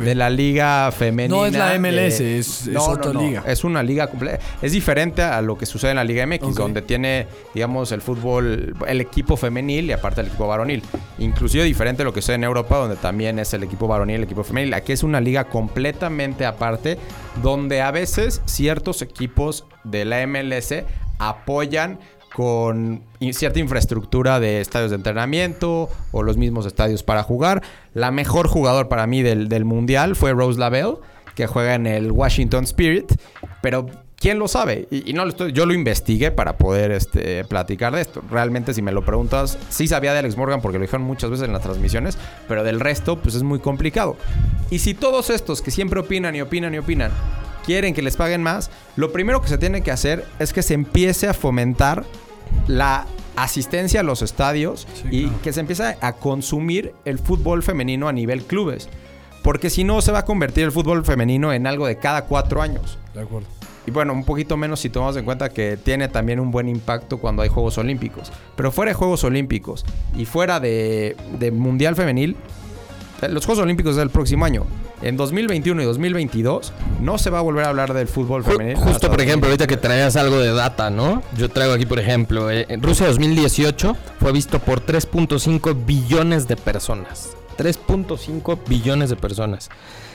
De 0.00 0.14
la 0.14 0.28
liga 0.28 0.90
femenina. 0.92 1.34
No 1.36 1.46
es 1.46 1.52
la 1.54 1.74
MLS, 1.78 2.20
es- 2.20 2.66
es 2.66 2.76
otra 2.76 3.12
liga. 3.20 3.42
Es 3.46 3.64
una 3.64 3.82
liga 3.82 4.06
completa. 4.08 4.38
Es 4.60 4.72
diferente 4.72 5.22
a 5.22 5.40
lo 5.40 5.56
que 5.56 5.64
sucede 5.66 5.92
en 5.92 5.96
la 5.96 6.04
Liga 6.04 6.24
MX, 6.26 6.54
donde 6.62 6.82
tiene, 6.82 7.26
digamos, 7.54 7.90
el 7.92 8.02
fútbol, 8.02 8.74
el 8.86 9.00
equipo 9.00 9.36
femenil 9.36 9.86
y 9.86 9.92
aparte 9.92 10.20
el 10.20 10.26
equipo 10.28 10.46
varonil. 10.46 10.82
Inclusive 11.18 11.64
diferente 11.64 12.02
a 12.02 12.04
lo 12.04 12.12
que 12.12 12.20
sucede 12.20 12.36
en 12.36 12.44
Europa, 12.44 12.76
donde 12.76 12.96
también 12.96 13.38
es 13.38 13.52
el 13.54 13.62
equipo 13.62 13.88
varonil 13.88 14.14
y 14.14 14.16
el 14.18 14.24
equipo 14.24 14.44
femenil. 14.44 14.74
Aquí 14.74 14.92
es 14.92 15.02
una 15.02 15.20
liga 15.20 15.44
completamente 15.44 16.44
aparte, 16.44 16.98
donde 17.42 17.80
a 17.80 17.90
veces 17.90 18.42
ciertos 18.44 19.00
equipos 19.02 19.64
de 19.84 20.04
la 20.04 20.20
MLS 20.26 20.84
apoyan 21.18 21.98
con 22.38 23.02
cierta 23.32 23.58
infraestructura 23.58 24.38
de 24.38 24.60
estadios 24.60 24.92
de 24.92 24.94
entrenamiento 24.94 25.88
o 26.12 26.22
los 26.22 26.36
mismos 26.36 26.66
estadios 26.66 27.02
para 27.02 27.24
jugar. 27.24 27.64
La 27.94 28.12
mejor 28.12 28.46
jugador 28.46 28.86
para 28.86 29.08
mí 29.08 29.22
del, 29.22 29.64
mundial 29.64 30.14
fue 30.14 30.32
Rose 30.32 30.56
Lavelle, 30.56 30.98
que 31.34 31.48
juega 31.48 31.74
en 31.74 31.88
el 31.88 32.12
Washington 32.12 32.62
Spirit, 32.62 33.12
pero 33.60 33.86
¿quién 34.14 34.38
lo 34.38 34.46
sabe? 34.46 34.86
Y, 34.88 35.10
y 35.10 35.14
no 35.14 35.24
lo 35.24 35.30
estoy, 35.30 35.50
yo 35.50 35.66
lo 35.66 35.74
investigué 35.74 36.30
para 36.30 36.58
poder 36.58 36.92
este, 36.92 37.44
platicar 37.44 37.92
de 37.92 38.02
esto. 38.02 38.22
Realmente, 38.30 38.72
si 38.72 38.82
me 38.82 38.92
lo 38.92 39.04
preguntas, 39.04 39.58
sí 39.68 39.88
sabía 39.88 40.12
de 40.12 40.20
Alex 40.20 40.36
Morgan 40.36 40.60
porque 40.60 40.78
lo 40.78 40.82
dijeron 40.82 41.04
muchas 41.04 41.30
veces 41.30 41.44
en 41.44 41.52
las 41.52 41.62
transmisiones, 41.62 42.18
pero 42.46 42.62
del 42.62 42.78
resto, 42.78 43.18
pues 43.18 43.34
es 43.34 43.42
muy 43.42 43.58
complicado. 43.58 44.16
Y 44.70 44.78
si 44.78 44.94
todos 44.94 45.30
estos 45.30 45.60
que 45.60 45.72
siempre 45.72 45.98
opinan 45.98 46.36
y 46.36 46.40
opinan 46.40 46.72
y 46.72 46.78
opinan 46.78 47.10
quieren 47.66 47.94
que 47.94 48.02
les 48.02 48.16
paguen 48.16 48.44
más, 48.44 48.70
lo 48.94 49.10
primero 49.10 49.42
que 49.42 49.48
se 49.48 49.58
tiene 49.58 49.82
que 49.82 49.90
hacer 49.90 50.24
es 50.38 50.52
que 50.52 50.62
se 50.62 50.74
empiece 50.74 51.26
a 51.26 51.34
fomentar 51.34 52.04
la 52.66 53.06
asistencia 53.36 54.00
a 54.00 54.02
los 54.02 54.22
estadios 54.22 54.86
Sí, 54.94 55.08
y 55.10 55.22
claro. 55.24 55.42
que 55.42 55.52
se 55.52 55.60
empiece 55.60 55.96
a 56.00 56.12
consumir 56.14 56.92
el 57.04 57.18
fútbol 57.18 57.62
femenino 57.62 58.08
a 58.08 58.12
nivel 58.12 58.42
clubes. 58.44 58.88
Porque 59.44 59.70
si 59.70 59.84
no, 59.84 60.02
se 60.02 60.10
va 60.12 60.20
a 60.20 60.24
convertir 60.24 60.64
el 60.64 60.72
fútbol 60.72 61.04
femenino 61.04 61.52
en 61.52 61.66
algo 61.66 61.86
de 61.86 61.96
cada 61.98 62.24
cuatro 62.24 62.60
años. 62.60 62.98
De 63.14 63.20
acuerdo. 63.20 63.46
Y 63.86 63.90
bueno, 63.90 64.12
un 64.12 64.24
poquito 64.24 64.56
menos 64.58 64.80
si 64.80 64.90
tomamos 64.90 65.16
en 65.16 65.24
cuenta 65.24 65.48
que 65.48 65.78
tiene 65.78 66.08
también 66.08 66.40
un 66.40 66.50
buen 66.50 66.68
impacto 66.68 67.18
cuando 67.18 67.40
hay 67.42 67.48
Juegos 67.48 67.78
Olímpicos. 67.78 68.30
Pero 68.56 68.70
fuera 68.70 68.90
de 68.90 68.94
Juegos 68.94 69.24
Olímpicos 69.24 69.86
y 70.14 70.26
fuera 70.26 70.60
de, 70.60 71.16
de 71.38 71.50
Mundial 71.52 71.96
Femenil, 71.96 72.36
los 73.30 73.46
Juegos 73.46 73.62
Olímpicos 73.62 73.96
del 73.96 74.10
próximo 74.10 74.44
año. 74.44 74.66
En 75.00 75.16
2021 75.16 75.82
y 75.82 75.84
2022 75.84 76.72
no 77.00 77.18
se 77.18 77.30
va 77.30 77.38
a 77.38 77.42
volver 77.42 77.66
a 77.66 77.68
hablar 77.68 77.94
del 77.94 78.08
fútbol 78.08 78.42
femenil. 78.42 78.76
Justo, 78.76 79.08
por 79.08 79.20
ejemplo, 79.20 79.48
2022. 79.48 79.50
ahorita 79.50 79.66
que 79.66 79.76
traías 79.76 80.16
algo 80.16 80.38
de 80.38 80.52
data, 80.52 80.90
¿no? 80.90 81.22
Yo 81.36 81.48
traigo 81.48 81.72
aquí, 81.72 81.86
por 81.86 82.00
ejemplo, 82.00 82.50
eh, 82.50 82.66
en 82.68 82.82
Rusia 82.82 83.06
2018 83.06 83.96
fue 84.20 84.32
visto 84.32 84.58
por 84.58 84.84
3.5 84.84 85.86
billones 85.86 86.48
de 86.48 86.56
personas. 86.56 87.30
3.5 87.56 88.58
billones 88.68 89.10
de 89.10 89.16
personas. 89.16 89.68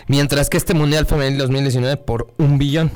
Mientras 0.07 0.49
que 0.49 0.57
este 0.57 0.73
Mundial 0.73 1.05
Femenil 1.05 1.37
2019 1.37 1.97
por 1.97 2.27
un 2.37 2.57
billón. 2.57 2.91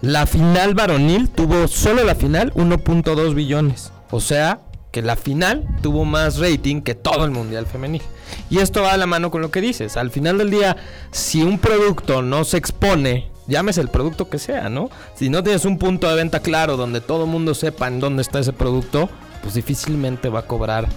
La 0.00 0.26
final 0.26 0.74
varonil 0.74 1.30
tuvo, 1.30 1.66
solo 1.66 2.04
la 2.04 2.14
final, 2.14 2.52
1.2 2.54 3.34
billones. 3.34 3.90
O 4.10 4.20
sea, 4.20 4.60
que 4.90 5.00
la 5.02 5.16
final 5.16 5.66
tuvo 5.80 6.04
más 6.04 6.38
rating 6.38 6.82
que 6.82 6.94
todo 6.94 7.24
el 7.24 7.30
Mundial 7.30 7.66
Femenil. 7.66 8.02
Y 8.50 8.58
esto 8.58 8.82
va 8.82 8.92
de 8.92 8.98
la 8.98 9.06
mano 9.06 9.30
con 9.30 9.42
lo 9.42 9.50
que 9.50 9.60
dices. 9.60 9.96
Al 9.96 10.10
final 10.10 10.38
del 10.38 10.50
día, 10.50 10.76
si 11.10 11.42
un 11.42 11.58
producto 11.58 12.22
no 12.22 12.44
se 12.44 12.56
expone, 12.56 13.30
llámese 13.46 13.80
el 13.80 13.88
producto 13.88 14.28
que 14.28 14.38
sea, 14.38 14.68
¿no? 14.68 14.90
Si 15.14 15.28
no 15.28 15.42
tienes 15.42 15.64
un 15.64 15.78
punto 15.78 16.08
de 16.08 16.16
venta 16.16 16.40
claro 16.40 16.76
donde 16.76 17.00
todo 17.00 17.24
el 17.24 17.30
mundo 17.30 17.54
sepa 17.54 17.88
en 17.88 18.00
dónde 18.00 18.22
está 18.22 18.38
ese 18.38 18.52
producto, 18.52 19.08
pues 19.42 19.54
difícilmente 19.54 20.28
va 20.28 20.40
a 20.40 20.46
cobrar 20.46 20.88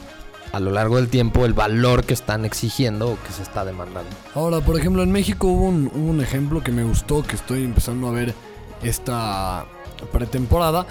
a 0.52 0.60
lo 0.60 0.72
largo 0.72 0.96
del 0.96 1.10
tiempo 1.10 1.46
el 1.46 1.54
valor 1.54 2.06
que 2.06 2.14
están 2.14 2.46
exigiendo 2.46 3.12
o 3.12 3.18
que 3.22 3.34
se 3.34 3.44
está 3.44 3.66
demandando. 3.66 4.10
Ahora, 4.34 4.62
por 4.62 4.80
ejemplo, 4.80 5.04
en 5.04 5.12
México 5.12 5.48
hubo 5.48 5.66
un, 5.66 5.92
hubo 5.94 6.10
un 6.10 6.22
ejemplo 6.22 6.64
que 6.64 6.72
me 6.72 6.84
gustó, 6.84 7.24
que 7.24 7.36
estoy 7.36 7.64
empezando 7.64 8.08
a 8.08 8.12
ver 8.12 8.34
esta 8.82 9.66
pretemporada, 10.12 10.86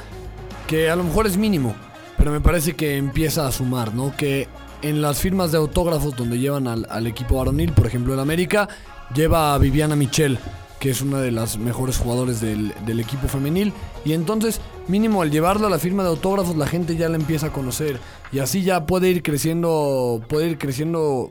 que 0.67 0.91
a 0.91 0.97
lo 0.97 1.05
mejor 1.05 1.27
es 1.27 1.37
mínimo, 1.37 1.75
pero 2.19 2.31
me 2.31 2.41
parece 2.41 2.75
que 2.75 2.97
empieza 2.97 3.47
a 3.47 3.53
sumar, 3.53 3.95
¿no? 3.95 4.15
Que 4.17 4.49
en 4.83 5.03
las 5.03 5.19
firmas 5.19 5.53
de 5.53 5.59
autógrafos 5.59 6.17
donde 6.17 6.39
llevan 6.39 6.67
al, 6.67 7.07
equipo 7.07 7.37
varonil, 7.37 7.73
por 7.73 7.87
ejemplo, 7.87 8.15
el 8.15 8.21
América, 8.21 8.69
lleva 9.15 9.55
a 9.55 9.59
Viviana 9.59 9.97
Michel, 9.97 10.39
que 10.81 10.91
es 10.91 11.01
una 11.01 11.21
de 11.21 11.33
las 11.33 11.59
mejores 11.59 11.99
jugadores 11.99 12.41
del, 12.41 12.73
del 12.85 13.01
equipo 13.01 13.29
femenil. 13.29 13.73
Y 14.05 14.13
entonces, 14.13 14.61
mínimo, 14.89 15.23
al 15.23 15.31
llevarlo 15.31 15.67
a 15.67 15.71
la 15.71 15.79
firma 15.79 16.03
de 16.03 16.11
autógrafos, 16.11 16.57
la 16.57 16.67
gente 16.67 16.97
ya 16.97 17.09
la 17.09 17.17
empieza 17.17 17.49
a 17.49 17.53
conocer. 17.53 17.99
Y 18.33 18.41
así 18.41 18.63
ya 18.63 18.87
puede 18.87 19.09
ir 19.09 19.23
creciendo, 19.23 20.23
puede 20.29 20.49
ir 20.49 20.59
creciendo 20.59 21.31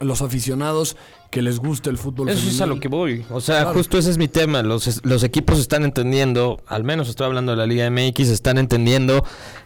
los 0.00 0.22
aficionados 0.22 0.96
que 1.30 1.40
les 1.42 1.58
guste 1.58 1.90
el 1.90 1.98
fútbol 1.98 2.28
Eso 2.28 2.48
es 2.48 2.60
a 2.60 2.66
lo 2.66 2.78
que 2.78 2.88
voy. 2.88 3.24
O 3.30 3.40
sea, 3.40 3.62
Claro. 3.62 3.74
justo 3.78 3.98
ese 3.98 4.10
es 4.10 4.18
mi 4.18 4.28
tema. 4.28 4.62
Los, 4.62 5.00
los 5.04 5.22
equipos 5.24 5.58
están 5.58 5.84
entendiendo, 5.84 6.60
al 6.66 6.84
menos 6.84 7.08
estoy 7.08 7.26
hablando 7.26 7.52
de 7.52 7.58
la 7.58 7.66
Liga 7.66 7.88
MX, 7.90 8.28
están 8.28 8.58
entendiendo 8.58 9.24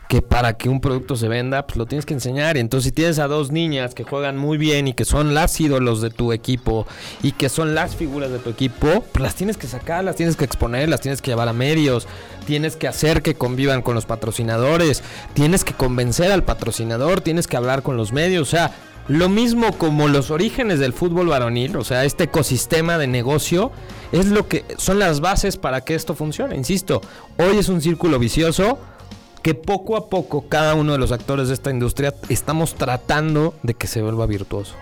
que 0.09 0.23
para 0.23 0.57
que 0.57 0.71
un 0.71 0.81
producto 0.81 1.17
se 1.17 1.29
venda, 1.29 1.67
pues 1.67 1.77
lo 1.77 1.85
tienes 1.85 2.07
que 2.07 2.15
enseñar. 2.15 2.57
Y 2.57 2.61
entonces 2.61 2.85
si 2.87 2.93
tienes 2.93 3.19
a 3.19 3.27
dos 3.27 3.51
niñas 3.53 3.95
que 3.95 4.05
juegan 4.05 4.39
muy 4.39 4.57
bien 4.57 4.89
y 4.89 4.95
que 4.95 5.05
son 5.05 5.35
las 5.35 5.61
ídolos 5.61 6.01
de 6.01 6.09
tu 6.11 6.33
equipo 6.33 6.87
y 7.23 7.33
que 7.33 7.49
son 7.51 7.75
las 7.75 7.97
figuras 7.97 8.31
de 8.31 8.39
tu 8.39 8.49
equipo, 8.49 9.05
pues 9.13 9.23
las 9.23 9.35
tienes 9.35 9.59
que 9.59 9.67
sacar, 9.67 10.05
las 10.05 10.17
tienes 10.17 10.37
que 10.37 10.45
exponer, 10.47 10.89
las 10.89 11.01
tienes 11.03 11.21
que 11.21 11.31
llevar 11.31 11.49
a 11.49 11.53
medios, 11.53 12.07
tienes 12.47 12.77
que 12.77 12.89
hacer 12.89 13.21
que 13.21 13.35
convivan 13.35 13.83
con 13.83 13.95
los 13.95 14.07
patrocinadores, 14.07 15.03
tienes 15.35 15.65
que 15.65 15.75
convencer 15.75 16.33
al 16.33 16.45
patrocinador, 16.45 17.21
tienes 17.21 17.47
que 17.47 17.59
hablar 17.59 17.83
con 17.83 17.99
los 17.99 18.13
medios, 18.13 18.49
o 18.49 18.51
sea, 18.51 18.73
lo 19.09 19.29
mismo 19.29 19.73
como 19.79 20.07
los 20.09 20.31
orígenes 20.31 20.79
del 20.79 20.93
fútbol 20.93 21.29
varonil, 21.29 21.77
o 21.77 21.85
sea, 21.85 22.05
este 22.05 22.25
ecosistema 22.25 22.99
de 22.99 23.07
negocio, 23.07 23.73
es 24.13 24.27
lo 24.27 24.49
que 24.49 24.65
son 24.77 24.99
las 24.99 25.21
bases 25.21 25.57
para 25.57 25.81
que 25.83 25.95
esto 25.95 26.15
funcione. 26.15 26.57
Insisto, 26.57 27.01
hoy 27.39 27.59
es 27.59 27.69
un 27.69 27.81
círculo 27.81 28.19
vicioso 28.19 28.79
que 29.43 29.55
poco 29.55 29.97
a 29.97 30.11
poco 30.11 30.49
cada 30.49 30.75
uno 30.75 30.93
de 30.93 30.99
los 30.99 31.13
actores 31.13 31.49
de 31.49 31.55
esta 31.55 31.71
industria 31.71 32.15
estamos 32.29 32.75
tratando 32.75 33.55
de 33.63 33.75
que 33.75 33.87
se 33.87 34.03
vuelva 34.03 34.27
virtuoso. 34.27 34.75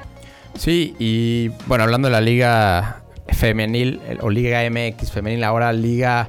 Sí, 0.59 0.97
y 0.99 1.51
bueno, 1.67 1.85
hablando 1.85 2.09
de 2.09 2.13
la 2.13 2.21
liga 2.21 3.03
femenil 3.29 4.01
o 4.23 4.31
liga 4.31 4.69
MX 4.69 5.13
femenil, 5.13 5.45
ahora 5.45 5.73
liga 5.73 6.29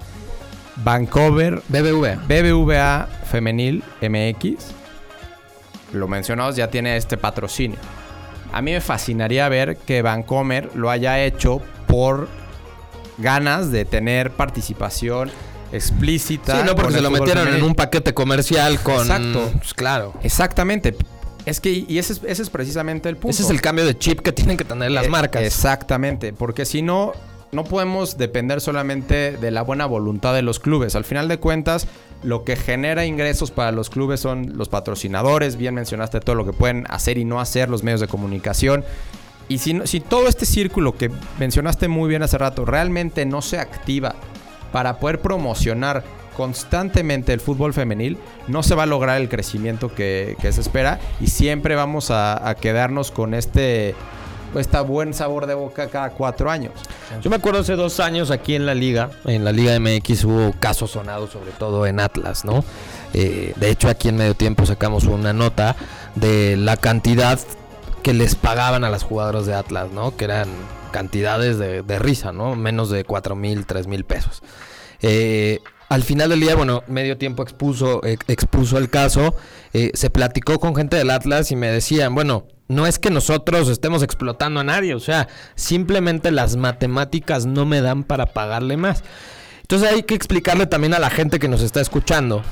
Vancouver 0.84 1.62
BBVA. 1.70 2.16
BBVA 2.28 3.08
femenil 3.26 3.84
MX. 4.02 4.74
Lo 5.94 6.08
mencionamos, 6.08 6.56
ya 6.56 6.70
tiene 6.70 6.98
este 6.98 7.18
patrocinio. 7.18 7.78
A 8.52 8.62
mí 8.62 8.72
me 8.72 8.82
fascinaría 8.82 9.48
ver 9.50 9.78
que 9.78 10.02
Vancomer 10.02 10.70
lo 10.76 10.90
haya 10.90 11.24
hecho 11.24 11.62
por 11.88 12.28
ganas 13.18 13.72
de 13.72 13.86
tener 13.86 14.32
participación 14.32 15.32
explícita. 15.72 16.60
Sí, 16.62 16.66
no 16.66 16.76
porque 16.76 16.94
se 16.94 17.02
lo 17.02 17.12
metieron 17.12 17.48
en 17.54 17.64
un 17.64 17.76
paquete 17.76 18.14
comercial 18.14 18.80
con... 18.82 19.02
Exacto. 19.02 19.50
Pues 19.58 19.74
claro. 19.74 20.14
Exactamente. 20.24 20.96
Es 21.46 21.62
que, 21.62 21.86
y 21.88 21.98
ese 21.98 22.14
es, 22.14 22.22
ese 22.26 22.42
es 22.44 22.50
precisamente 22.50 23.08
el 23.10 23.16
punto. 23.16 23.30
Ese 23.30 23.44
es 23.44 23.50
el 23.50 23.62
cambio 23.62 23.86
de 23.86 23.98
chip 23.98 24.20
que 24.20 24.34
tienen 24.34 24.58
que 24.58 24.66
tener 24.66 24.92
las 24.92 25.06
Eh, 25.06 25.10
marcas. 25.10 25.42
Exactamente, 25.44 26.34
porque 26.34 26.66
si 26.66 26.82
no, 26.82 27.14
no 27.52 27.64
podemos 27.64 28.18
depender 28.18 28.62
solamente 28.62 29.38
de 29.38 29.52
la 29.52 29.62
buena 29.62 29.86
voluntad 29.86 30.34
de 30.34 30.42
los 30.42 30.60
clubes. 30.60 30.96
Al 30.96 31.06
final 31.06 31.28
de 31.28 31.40
cuentas, 31.40 31.88
lo 32.24 32.44
que 32.44 32.56
genera 32.56 33.06
ingresos 33.06 33.52
para 33.52 33.72
los 33.72 33.90
clubes 33.90 34.20
son 34.20 34.58
los 34.58 34.70
patrocinadores. 34.70 35.56
Bien 35.56 35.74
mencionaste 35.74 36.20
todo 36.20 36.36
lo 36.36 36.46
que 36.46 36.54
pueden 36.54 36.86
hacer 36.90 37.18
y 37.18 37.26
no 37.26 37.40
hacer 37.40 37.70
los 37.70 37.84
medios 37.84 38.02
de 38.02 38.08
comunicación. 38.08 38.84
Y 39.50 39.60
si, 39.60 40.00
todo 40.02 40.28
este 40.28 40.46
círculo 40.46 40.98
que 40.98 41.10
mencionaste 41.40 41.88
muy 41.88 42.10
bien 42.10 42.22
hace 42.22 42.38
rato 42.38 42.66
realmente 42.66 43.26
no 43.26 43.42
se 43.42 43.60
activa 43.60 44.16
para 44.74 45.00
poder 45.00 45.22
promocionar 45.22 46.04
constantemente 46.36 47.32
el 47.32 47.40
fútbol 47.40 47.74
femenil, 47.74 48.18
no 48.48 48.62
se 48.62 48.76
va 48.76 48.84
a 48.84 48.88
lograr 48.88 49.22
el 49.22 49.30
crecimiento 49.30 49.96
que, 49.96 50.36
se 50.42 50.62
espera 50.62 51.00
y 51.22 51.28
siempre 51.28 51.76
vamos 51.76 52.12
a 52.12 52.56
quedarnos 52.60 53.10
con 53.10 53.34
este 53.34 53.96
está 54.60 54.82
buen 54.82 55.14
sabor 55.14 55.46
de 55.48 55.54
boca 55.54 55.88
cada 55.88 56.12
cuatro 56.12 56.50
años. 56.50 56.74
Yo 57.22 57.30
me 57.30 57.36
acuerdo 57.36 57.60
hace 57.62 57.76
dos 57.76 58.00
años 58.00 58.32
aquí 58.32 58.56
en 58.56 58.66
la 58.66 58.76
liga, 58.76 59.10
en 59.26 59.44
la 59.44 59.52
Liga 59.52 59.80
MX 59.80 60.24
hubo 60.26 60.54
casos 60.60 60.92
sonados, 60.92 61.32
sobre 61.32 61.52
todo 61.52 61.86
en 61.86 62.00
Atlas, 62.00 62.46
¿no? 62.46 62.64
Eh, 63.14 63.54
de 63.56 63.70
hecho, 63.70 63.90
aquí 63.90 64.10
en 64.10 64.18
medio 64.18 64.36
tiempo 64.36 64.66
sacamos 64.66 65.06
una 65.06 65.34
nota 65.34 65.76
de 66.16 66.58
la 66.58 66.78
cantidad 66.78 67.40
que 68.04 68.14
les 68.14 68.36
pagaban 68.36 68.84
a 68.84 68.90
las 68.90 69.04
jugadoras 69.04 69.46
de 69.46 69.54
Atlas, 69.54 69.92
¿no? 69.92 70.16
Que 70.16 70.26
eran 70.26 70.50
cantidades 70.92 71.58
de, 71.58 72.00
risa, 72.00 72.32
¿no? 72.32 72.56
Menos 72.56 72.90
de 72.90 73.04
cuatro 73.04 73.36
mil, 73.36 73.66
tres 73.66 73.88
mil 73.88 74.04
pesos. 74.06 74.44
Eh, 75.02 75.60
al 75.90 76.04
final 76.04 76.30
del 76.30 76.42
día, 76.42 76.56
bueno, 76.56 76.84
medio 76.88 77.18
tiempo 77.18 77.44
expuso, 77.44 78.02
expuso 78.04 78.78
el 78.78 78.90
caso, 78.90 79.36
eh, 79.74 79.92
se 79.94 80.10
platicó 80.10 80.60
con 80.60 80.76
gente 80.76 80.98
del 80.98 81.10
Atlas 81.10 81.52
y 81.52 81.56
me 81.56 81.72
decían, 81.72 82.14
bueno, 82.14 82.46
no 82.68 82.86
es 82.86 83.00
que 83.00 83.10
nosotros 83.10 83.70
estemos 83.70 84.04
explotando 84.04 84.60
a 84.60 84.64
nadie, 84.64 84.94
o 84.96 85.00
sea, 85.00 85.28
simplemente 85.56 86.32
las 86.32 86.56
matemáticas 86.56 87.46
no 87.46 87.66
me 87.66 87.82
dan 87.82 88.04
para 88.04 88.28
pagarle 88.28 88.78
más. 88.78 89.04
Entonces 89.62 89.92
hay 89.92 90.04
que 90.04 90.16
explicarle 90.16 90.66
también 90.66 90.94
a 90.94 91.00
la 91.00 91.10
gente 91.10 91.40
que 91.40 91.48
nos 91.48 91.62
está 91.62 91.82
escuchando 91.82 92.44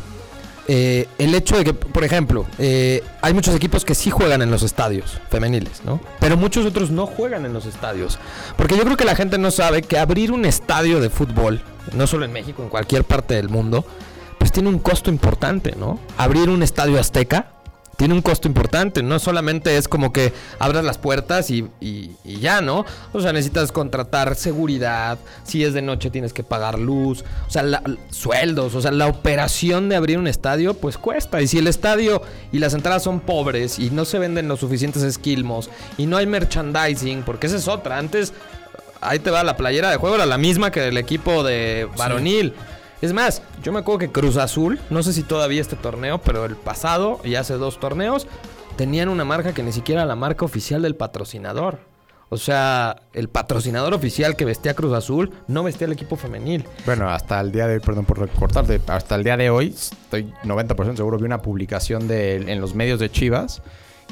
eh, 0.67 1.07
el 1.19 1.35
hecho 1.35 1.57
de 1.57 1.63
que, 1.63 1.73
por 1.73 2.03
ejemplo, 2.03 2.45
eh, 2.57 3.03
hay 3.21 3.33
muchos 3.33 3.53
equipos 3.55 3.85
que 3.85 3.93
sí 3.93 4.09
juegan 4.09 4.41
en 4.41 4.49
los 4.49 4.63
estadios 4.63 5.19
femeniles, 5.29 5.83
¿no? 5.85 6.01
Pero 6.19 6.37
muchos 6.37 6.65
otros 6.65 6.89
no 6.89 7.05
juegan 7.05 7.45
en 7.45 7.53
los 7.53 7.65
estadios. 7.67 8.17
Porque 8.57 8.75
yo 8.75 8.83
creo 8.83 8.97
que 8.97 9.05
la 9.05 9.15
gente 9.15 9.37
no 9.37 9.51
sabe 9.51 9.83
que 9.83 9.99
abrir 9.99 10.31
un 10.31 10.43
estadio 10.43 10.99
de 10.99 11.09
fútbol, 11.09 11.61
no 11.93 12.07
solo 12.07 12.25
en 12.25 12.33
México, 12.33 12.63
en 12.63 12.69
cualquier 12.69 13.03
parte 13.03 13.35
del 13.35 13.49
mundo, 13.49 13.85
pues 14.39 14.51
tiene 14.51 14.69
un 14.69 14.79
costo 14.79 15.11
importante, 15.11 15.75
¿no? 15.77 15.99
Abrir 16.17 16.49
un 16.49 16.63
estadio 16.63 16.99
azteca 16.99 17.51
tiene 17.97 18.13
un 18.13 18.21
costo 18.21 18.47
importante. 18.47 19.03
No 19.03 19.19
solamente 19.19 19.77
es 19.77 19.87
como 19.87 20.11
que 20.11 20.33
abras 20.59 20.83
las 20.83 20.97
puertas 20.97 21.49
y, 21.49 21.69
ya, 22.23 22.61
¿no? 22.61 22.85
O 23.13 23.21
sea, 23.21 23.33
necesitas 23.33 23.71
contratar 23.71 24.35
seguridad. 24.35 25.17
Si 25.43 25.63
es 25.63 25.73
de 25.73 25.81
noche 25.81 26.09
tienes 26.09 26.33
que 26.33 26.43
pagar 26.43 26.79
luz. 26.79 27.23
O 27.47 27.51
sea, 27.51 27.81
sueldos. 28.09 28.75
O 28.75 28.81
sea, 28.81 28.91
la 28.91 29.07
operación 29.07 29.89
de 29.89 29.95
abrir 29.95 30.17
un 30.17 30.27
estadio, 30.27 30.73
pues 30.73 30.97
cuesta. 30.97 31.41
Y 31.41 31.47
si 31.47 31.57
el 31.57 31.67
estadio 31.67 32.21
y 32.51 32.59
las 32.59 32.73
entradas 32.73 33.03
son 33.03 33.19
pobres 33.19 33.79
y 33.79 33.89
no 33.89 34.05
se 34.05 34.19
venden 34.19 34.47
los 34.47 34.59
suficientes 34.59 35.03
esquilmos 35.03 35.69
y 35.97 36.05
no 36.05 36.17
hay 36.17 36.25
merchandising, 36.25 37.23
porque 37.23 37.47
esa 37.47 37.57
es 37.57 37.67
otra. 37.67 37.97
Antes, 37.97 38.33
ahí 39.01 39.19
te 39.19 39.31
va 39.31 39.43
la 39.43 39.57
playera 39.57 39.89
de 39.89 39.97
juego, 39.97 40.15
era 40.15 40.25
la 40.25 40.37
misma 40.37 40.71
que 40.71 40.87
el 40.87 40.97
equipo 40.97 41.43
de 41.43 41.87
varonil. 41.97 42.53
Es 43.01 43.13
más, 43.13 43.41
yo 43.61 43.71
me 43.71 43.79
acuerdo 43.79 43.99
que 43.99 44.11
Cruz 44.11 44.37
Azul, 44.37 44.79
no 44.89 45.03
sé 45.03 45.13
si 45.13 45.23
todavía 45.23 45.61
este 45.61 45.75
torneo, 45.75 46.19
pero 46.19 46.45
el 46.45 46.55
pasado 46.55 47.19
y 47.23 47.35
hace 47.35 47.55
dos 47.55 47.79
torneos, 47.79 48.27
tenían 48.77 49.09
una 49.09 49.25
marca 49.25 49.53
que 49.53 49.63
ni 49.63 49.71
siquiera 49.71 50.01
era 50.01 50.07
la 50.07 50.15
marca 50.15 50.45
oficial 50.45 50.81
del 50.81 50.95
patrocinador. 50.95 51.79
O 52.29 52.37
sea, 52.37 53.03
el 53.13 53.29
patrocinador 53.29 53.93
oficial 53.93 54.35
que 54.35 54.45
vestía 54.45 54.73
Cruz 54.73 54.93
Azul 54.93 55.31
no 55.47 55.63
vestía 55.63 55.85
el 55.85 55.93
equipo 55.93 56.15
femenil. 56.15 56.65
Bueno, 56.85 57.09
hasta 57.09 57.39
el 57.39 57.51
día 57.51 57.67
de 57.67 57.75
hoy, 57.75 57.79
perdón 57.79 58.05
por 58.05 58.19
recortarte, 58.19 58.81
hasta 58.87 59.15
el 59.15 59.23
día 59.23 59.37
de 59.37 59.49
hoy, 59.49 59.67
estoy 59.67 60.33
90% 60.43 60.95
seguro, 60.95 61.17
vi 61.17 61.25
una 61.25 61.41
publicación 61.41 62.07
de, 62.07 62.37
en 62.51 62.59
los 62.59 62.73
medios 62.73 62.99
de 62.99 63.11
Chivas 63.11 63.61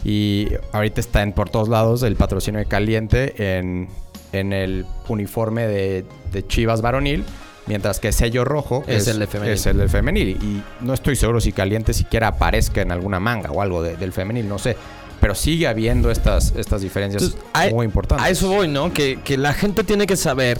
y 0.04 0.50
ahorita 0.74 1.02
está 1.02 1.24
en 1.24 1.34
por 1.34 1.50
todos 1.50 1.70
lados 1.70 2.04
el 2.04 2.16
patrocinio 2.16 2.60
de 2.60 2.66
Caliente 2.68 3.58
en, 3.58 3.88
en 4.32 4.54
el 4.54 4.86
uniforme 5.08 5.68
de, 5.68 6.06
de 6.32 6.48
Chivas 6.48 6.82
varonil 6.82 7.26
Mientras 7.66 8.00
que 8.00 8.12
sello 8.12 8.44
rojo 8.44 8.84
es, 8.88 9.08
el 9.08 9.20
de 9.20 9.28
femenil. 9.28 9.54
Es 9.54 9.66
el 9.66 9.78
del 9.78 9.90
femenil. 9.90 10.30
Y 10.30 10.64
no 10.82 10.94
estoy 10.94 11.16
seguro 11.16 11.40
si 11.40 11.52
Caliente 11.52 11.94
siquiera 11.94 12.28
aparezca 12.28 12.82
en 12.82 12.92
alguna 12.92 13.20
manga 13.20 13.52
o 13.52 13.62
algo 13.62 13.82
del 13.82 14.12
femenil, 14.12 14.48
no 14.48 14.60
sé. 14.60 14.76
Pero 15.22 15.36
sigue 15.36 15.68
habiendo 15.68 16.12
estas, 16.12 16.54
estas 16.58 16.82
diferencias 16.82 17.36
muy 17.72 17.86
importantes. 17.86 18.26
A 18.26 18.30
eso 18.30 18.50
voy, 18.50 18.68
¿no? 18.68 18.92
Que, 18.92 19.18
la 19.38 19.54
gente 19.54 19.86
tiene 19.86 20.06
que 20.06 20.18
saber, 20.18 20.60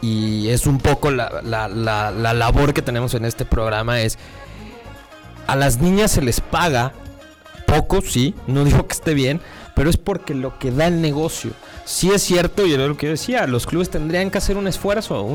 y, 0.00 0.48
es 0.48 0.66
un 0.66 0.78
poco 0.78 1.10
la, 1.10 1.42
la 1.42 2.34
labor 2.34 2.72
que 2.72 2.82
tenemos 2.82 3.14
en 3.14 3.24
este 3.24 3.44
programa, 3.44 4.00
es 4.00 4.16
a 5.46 5.56
las 5.56 5.78
niñas 5.78 6.12
se 6.12 6.22
les 6.22 6.40
paga 6.40 6.92
poco, 7.66 8.00
sí, 8.02 8.34
no 8.46 8.64
digo 8.64 8.86
que 8.86 8.92
esté 8.92 9.14
bien, 9.14 9.40
pero 9.74 9.90
es 9.90 9.96
porque 9.96 10.34
lo 10.34 10.58
que 10.58 10.70
da 10.70 10.86
el 10.86 11.00
negocio. 11.00 11.50
Sí 11.84 12.10
es 12.10 12.22
cierto, 12.22 12.64
y 12.64 12.72
era 12.72 12.86
lo 12.86 12.96
que 12.96 13.06
yo 13.06 13.12
decía, 13.12 13.46
los 13.46 13.66
clubes 13.66 13.90
tendrían 13.90 14.30
que 14.30 14.38
hacer 14.38 14.56
un 14.56 14.66
esfuerzo, 14.66 15.28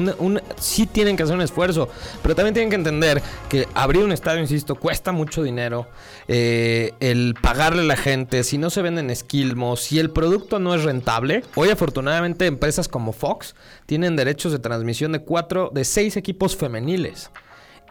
sí 0.57 0.87
tienen 0.87 1.15
que 1.15 1.21
hacer 1.21 1.35
un 1.35 1.43
esfuerzo, 1.43 1.89
pero 2.23 2.33
también 2.33 2.55
tienen 2.55 2.71
que 2.71 2.75
entender 2.75 3.21
que 3.49 3.67
abrir 3.75 4.03
un 4.03 4.11
estadio, 4.11 4.41
insisto, 4.41 4.73
cuesta 4.73 5.11
mucho 5.11 5.43
dinero, 5.43 5.87
eh, 6.27 6.93
el 6.99 7.35
pagarle 7.39 7.83
a 7.83 7.85
la 7.85 7.95
gente, 7.95 8.43
si 8.43 8.57
no 8.57 8.71
se 8.71 8.81
venden 8.81 9.11
esquilmos, 9.11 9.81
si 9.81 9.99
el 9.99 10.09
producto 10.09 10.57
no 10.57 10.73
es 10.73 10.83
rentable, 10.83 11.43
hoy 11.53 11.69
afortunadamente 11.69 12.47
empresas 12.47 12.87
como 12.87 13.13
Fox 13.13 13.53
tienen 13.85 14.15
derechos 14.15 14.51
de 14.51 14.57
transmisión 14.57 15.11
de 15.11 15.19
cuatro, 15.19 15.69
de 15.71 15.85
seis 15.85 16.17
equipos 16.17 16.55
femeniles. 16.55 17.29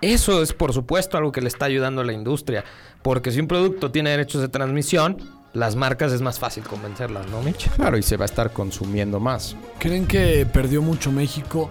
Eso 0.00 0.42
es, 0.42 0.52
por 0.52 0.72
supuesto, 0.72 1.16
algo 1.16 1.32
que 1.32 1.40
le 1.40 1.48
está 1.48 1.66
ayudando 1.66 2.02
a 2.02 2.04
la 2.04 2.12
industria. 2.12 2.64
Porque 3.02 3.32
si 3.32 3.40
un 3.40 3.48
producto 3.48 3.90
tiene 3.90 4.10
derechos 4.10 4.40
de 4.40 4.48
transmisión, 4.48 5.18
las 5.54 5.76
marcas 5.76 6.12
es 6.12 6.20
más 6.20 6.38
fácil 6.38 6.64
convencerlas, 6.64 7.26
¿no, 7.30 7.42
Mitch? 7.42 7.68
Claro, 7.70 7.96
y 7.96 8.02
se 8.02 8.16
va 8.16 8.24
a 8.24 8.26
estar 8.26 8.52
consumiendo 8.52 9.20
más. 9.20 9.56
¿Creen 9.78 10.06
que 10.06 10.46
perdió 10.46 10.82
mucho 10.82 11.10
México? 11.10 11.70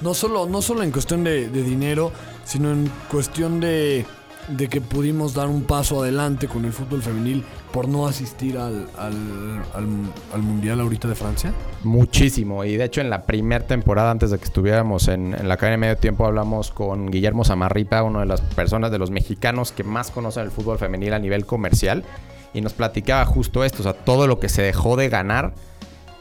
No 0.00 0.14
solo, 0.14 0.46
no 0.46 0.60
solo 0.60 0.82
en 0.82 0.90
cuestión 0.90 1.24
de, 1.24 1.48
dinero, 1.48 2.12
sino 2.44 2.70
en 2.70 2.90
cuestión 3.10 3.60
de, 3.60 4.04
de, 4.48 4.68
que 4.68 4.82
pudimos 4.82 5.32
dar 5.32 5.48
un 5.48 5.62
paso 5.62 6.02
adelante 6.02 6.48
con 6.48 6.66
el 6.66 6.72
fútbol 6.72 7.00
femenil 7.00 7.42
por 7.72 7.88
no 7.88 8.06
asistir 8.06 8.58
al, 8.58 8.86
al, 8.98 10.42
Mundial 10.42 10.80
ahorita 10.80 11.08
de 11.08 11.14
Francia? 11.14 11.54
Muchísimo. 11.84 12.64
Y 12.64 12.76
de 12.76 12.84
hecho 12.84 13.00
en 13.00 13.08
la 13.08 13.22
primera 13.22 13.66
temporada, 13.66 14.10
antes 14.10 14.30
de 14.30 14.38
que 14.38 14.44
estuviéramos 14.44 15.08
en, 15.08 15.32
en 15.32 15.48
la 15.48 15.56
cadena 15.56 15.72
de 15.72 15.78
medio 15.78 15.96
tiempo, 15.96 16.26
hablamos 16.26 16.70
con 16.70 17.10
Guillermo 17.10 17.44
Zamarripa, 17.44 18.02
una 18.02 18.20
de 18.20 18.26
las 18.26 18.42
personas 18.42 18.90
de 18.90 18.98
los 18.98 19.10
mexicanos 19.10 19.72
que 19.72 19.84
más 19.84 20.10
conocen 20.10 20.42
el 20.42 20.50
fútbol 20.50 20.78
femenil 20.78 21.14
a 21.14 21.18
nivel 21.18 21.46
comercial 21.46 22.04
y 22.54 22.60
nos 22.60 22.72
platicaba 22.72 23.24
justo 23.26 23.64
esto, 23.64 23.80
o 23.80 23.82
sea, 23.82 23.92
todo 23.92 24.26
lo 24.26 24.40
que 24.40 24.48
se 24.48 24.62
dejó 24.62 24.96
de 24.96 25.08
ganar 25.08 25.52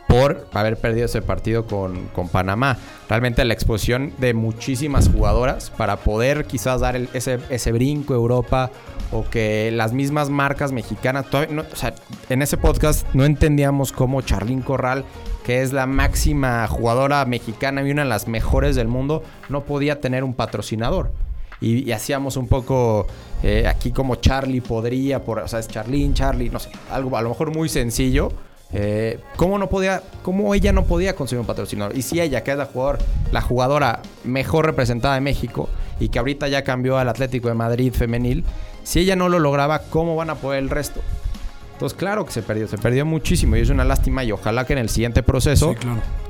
por 0.08 0.48
haber 0.54 0.78
perdido 0.78 1.06
ese 1.06 1.22
partido 1.22 1.66
con, 1.66 2.10
Panamá. 2.32 2.78
Realmente 3.10 3.44
la 3.46 3.54
exposición 3.54 4.14
de 4.20 4.34
muchísimas 4.34 5.10
jugadoras 5.10 5.72
para 5.72 5.98
poder 5.98 6.46
quizás 6.46 6.82
dar 6.82 6.96
ese, 6.96 7.40
ese 7.50 7.72
brinco 7.72 8.14
a 8.14 8.18
Europa 8.18 8.72
o 9.12 9.24
que 9.28 9.72
las 9.72 9.94
mismas 9.94 10.30
marcas 10.30 10.72
mexicanas, 10.72 11.26
o 11.34 11.76
sea, 11.76 11.96
en 12.30 12.42
ese 12.42 12.58
podcast 12.58 13.08
no 13.14 13.26
entendíamos 13.26 13.92
cómo 13.92 14.22
Charlín 14.22 14.62
Corral, 14.62 15.04
que 15.44 15.62
es 15.62 15.74
la 15.74 15.88
máxima 15.88 16.68
jugadora 16.68 17.26
mexicana 17.26 17.82
y 17.82 17.92
una 17.92 18.04
de 18.04 18.10
las 18.10 18.28
mejores 18.28 18.76
del 18.76 18.88
mundo, 18.88 19.24
no 19.50 19.64
podía 19.64 20.00
tener 20.00 20.24
un 20.24 20.34
patrocinador 20.34 21.12
y, 21.64 21.92
hacíamos 21.92 22.38
un 22.38 22.48
poco 22.48 23.08
eh, 23.44 23.68
aquí 23.68 23.92
como 23.92 24.16
Charlie 24.16 24.62
podría, 24.62 25.22
por, 25.22 25.40
o 25.40 25.48
sea, 25.48 25.60
es 25.60 25.68
Charlene, 25.68 26.14
Charlie, 26.14 26.50
no 26.50 26.60
sé, 26.60 26.70
algo 26.90 27.18
a 27.18 27.22
lo 27.22 27.30
mejor 27.30 27.54
muy 27.54 27.68
sencillo. 27.68 28.32
Eh, 28.72 29.20
¿Cómo 29.36 29.60
no 29.60 29.70
podía, 29.70 30.02
cómo 30.24 30.56
ella 30.56 30.72
no 30.72 30.86
podía 30.86 31.14
conseguir 31.16 31.42
un 31.42 31.46
patrocinador? 31.46 31.96
Y 31.96 32.02
si 32.02 32.22
ella, 32.22 32.44
que 32.44 32.52
es 32.52 32.58
la, 32.58 32.66
jugador, 32.66 33.00
la 33.32 33.42
jugadora 33.42 34.02
mejor 34.24 34.66
representada 34.66 35.16
de 35.16 35.22
México 35.22 35.70
y 36.00 36.10
que 36.10 36.20
ahorita 36.20 36.48
ya 36.48 36.64
cambió 36.64 36.98
al 36.98 37.10
Atlético 37.10 37.50
de 37.50 37.54
Madrid 37.54 37.94
femenil, 37.94 38.46
si 38.84 39.02
ella 39.02 39.16
no 39.16 39.30
lo 39.30 39.40
lograba, 39.40 39.80
¿cómo 39.80 40.16
van 40.16 40.30
a 40.30 40.36
poder 40.36 40.64
el 40.64 40.70
resto? 40.70 41.02
Entonces, 41.84 42.00
claro 42.00 42.24
que 42.24 42.32
se 42.32 42.42
perdió, 42.42 42.66
se 42.66 42.78
perdió 42.78 43.06
muchísimo 43.06 43.58
y 43.58 43.60
es 43.60 43.70
una 43.70 43.84
lástima 43.84 44.24
y 44.24 44.32
ojalá 44.32 44.66
que 44.66 44.72
en 44.72 44.80
el 44.80 44.88
siguiente 44.88 45.22
proceso, 45.22 45.76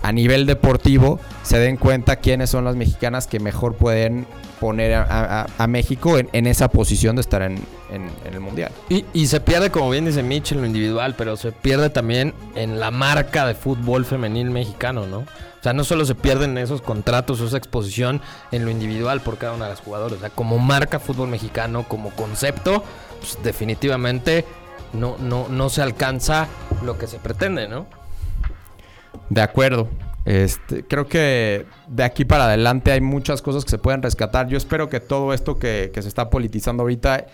a 0.02 0.12
nivel 0.12 0.48
deportivo, 0.48 1.20
se 1.44 1.60
den 1.60 1.78
cuenta 1.78 2.16
quiénes 2.16 2.50
son 2.50 2.66
las 2.66 2.76
mexicanas 2.76 3.28
que 3.28 3.39
mejor 3.39 3.76
pueden 3.76 4.26
poner 4.60 4.96
a, 4.96 5.68
México 5.68 6.18
en, 6.18 6.48
esa 6.48 6.70
posición 6.70 7.18
de 7.18 7.22
estar 7.22 7.44
en, 7.44 7.60
el 7.92 8.39
Mundial. 8.39 8.72
Y, 8.89 9.28
se 9.28 9.39
pierde, 9.42 9.70
como 9.70 9.92
bien 9.92 10.06
dice 10.06 10.24
Mitch, 10.24 10.54
en 10.54 10.62
lo 10.62 10.66
individual, 10.66 11.13
pero 11.16 11.38
se 11.38 11.52
pierde 11.52 11.92
también 11.92 12.34
en 12.56 12.80
la 12.80 12.89
marca 12.89 13.46
de 13.46 13.54
fútbol 13.54 14.06
femenil 14.06 14.50
mexicano, 14.50 15.06
¿no? 15.06 15.20
O 15.20 15.62
sea, 15.62 15.74
no 15.74 15.84
solo 15.84 16.04
se 16.04 16.16
pierden 16.16 16.58
esos 16.58 16.82
contratos 16.82 17.39
o 17.42 17.46
esa 17.46 17.58
exposición 17.58 18.22
en 18.52 18.66
lo 18.66 18.72
individual 18.72 19.22
por 19.22 19.38
cada 19.38 19.54
una 19.54 19.66
de 19.66 19.72
las 19.72 19.82
jugadoras, 19.82 20.18
o 20.18 20.20
sea, 20.20 20.32
como 20.32 20.58
marca 20.58 21.00
fútbol 21.00 21.30
mexicano, 21.30 21.86
como 21.88 22.10
concepto, 22.10 22.84
pues 23.20 23.38
definitivamente 23.44 24.46
no, 24.93 25.17
no, 25.19 25.47
no 25.49 25.69
se 25.69 25.82
alcanza 25.82 26.47
lo 26.84 26.97
que 26.97 27.08
se 27.08 27.19
pretende, 27.19 27.67
¿no? 27.67 27.88
De 29.29 29.41
acuerdo. 29.41 29.89
Este, 30.25 30.86
creo 30.86 31.08
que 31.08 31.65
de 31.88 32.03
aquí 32.03 32.23
para 32.23 32.45
adelante 32.45 32.91
hay 32.91 33.01
muchas 33.01 33.41
cosas 33.41 33.65
que 33.65 33.71
se 33.71 33.77
pueden 33.77 34.01
rescatar. 34.01 34.47
Yo 34.47 34.58
espero 34.58 34.89
que 34.89 34.99
todo 34.99 35.34
esto 35.34 35.58
que, 35.60 35.91
se 35.93 36.08
está 36.08 36.29
politizando 36.29 36.84
ahorita 36.84 37.25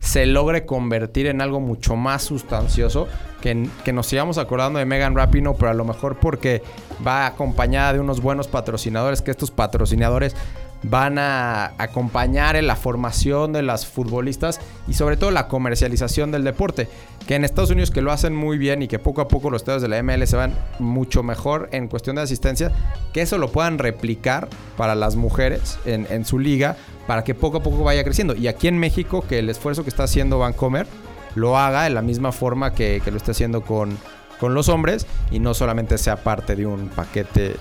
se 0.00 0.26
logre 0.26 0.66
convertir 0.66 1.26
en 1.26 1.40
algo 1.40 1.60
mucho 1.60 1.94
más 1.94 2.22
sustancioso, 2.24 3.06
que, 3.40 3.68
que, 3.84 3.92
nos 3.92 4.08
sigamos 4.08 4.36
acordando 4.36 4.80
de 4.80 4.84
Megan 4.84 5.14
Rapino, 5.14 5.54
pero 5.54 5.70
a 5.70 5.74
lo 5.74 5.84
mejor 5.84 6.16
porque 6.18 6.62
va 7.06 7.26
acompañada 7.26 7.92
de 7.92 8.00
unos 8.00 8.20
buenos 8.20 8.48
patrocinadores, 8.48 9.22
que 9.22 9.30
estos 9.30 9.52
patrocinadores 9.52 10.34
van 10.82 11.18
a 11.18 11.72
acompañar 11.78 12.56
en 12.56 12.66
la 12.66 12.76
formación 12.76 13.52
de 13.52 13.62
las 13.62 13.86
futbolistas 13.86 14.60
y 14.88 14.94
sobre 14.94 15.16
todo 15.16 15.30
la 15.30 15.48
comercialización 15.48 16.32
del 16.32 16.44
deporte. 16.44 16.88
Que 17.26 17.36
en 17.36 17.44
Estados 17.44 17.70
Unidos 17.70 17.92
que 17.92 18.02
lo 18.02 18.10
hacen 18.10 18.34
muy 18.34 18.58
bien 18.58 18.82
y 18.82 18.88
que 18.88 18.98
poco 18.98 19.20
a 19.20 19.28
poco 19.28 19.50
los 19.50 19.62
estadios 19.62 19.82
de 19.82 19.88
la 19.88 20.02
ML 20.02 20.26
se 20.26 20.36
van 20.36 20.54
mucho 20.80 21.22
mejor 21.22 21.68
en 21.70 21.86
cuestión 21.86 22.16
de 22.16 22.22
asistencia, 22.22 22.72
que 23.12 23.22
eso 23.22 23.38
lo 23.38 23.52
puedan 23.52 23.78
replicar 23.78 24.48
para 24.76 24.94
las 24.94 25.14
mujeres 25.14 25.78
en, 25.84 26.24
su 26.24 26.38
liga 26.38 26.76
para 27.06 27.24
que 27.24 27.34
poco 27.34 27.58
a 27.58 27.62
poco 27.62 27.84
vaya 27.84 28.02
creciendo. 28.02 28.34
Y 28.34 28.48
aquí 28.48 28.66
en 28.66 28.78
México 28.78 29.24
que 29.28 29.38
el 29.38 29.50
esfuerzo 29.50 29.84
que 29.84 29.90
está 29.90 30.04
haciendo 30.04 30.40
Vancomer 30.40 30.86
lo 31.34 31.56
haga 31.56 31.84
de 31.84 31.90
la 31.90 32.02
misma 32.02 32.32
forma 32.32 32.74
que, 32.74 33.00
que 33.04 33.10
lo 33.10 33.16
está 33.16 33.30
haciendo 33.30 33.62
con, 33.62 33.96
con 34.40 34.54
los 34.54 34.68
hombres 34.68 35.06
y 35.30 35.38
no 35.38 35.54
solamente 35.54 35.98
sea 35.98 36.16
parte 36.16 36.56
de 36.56 36.66
un 36.66 36.88
paquete 36.88 37.54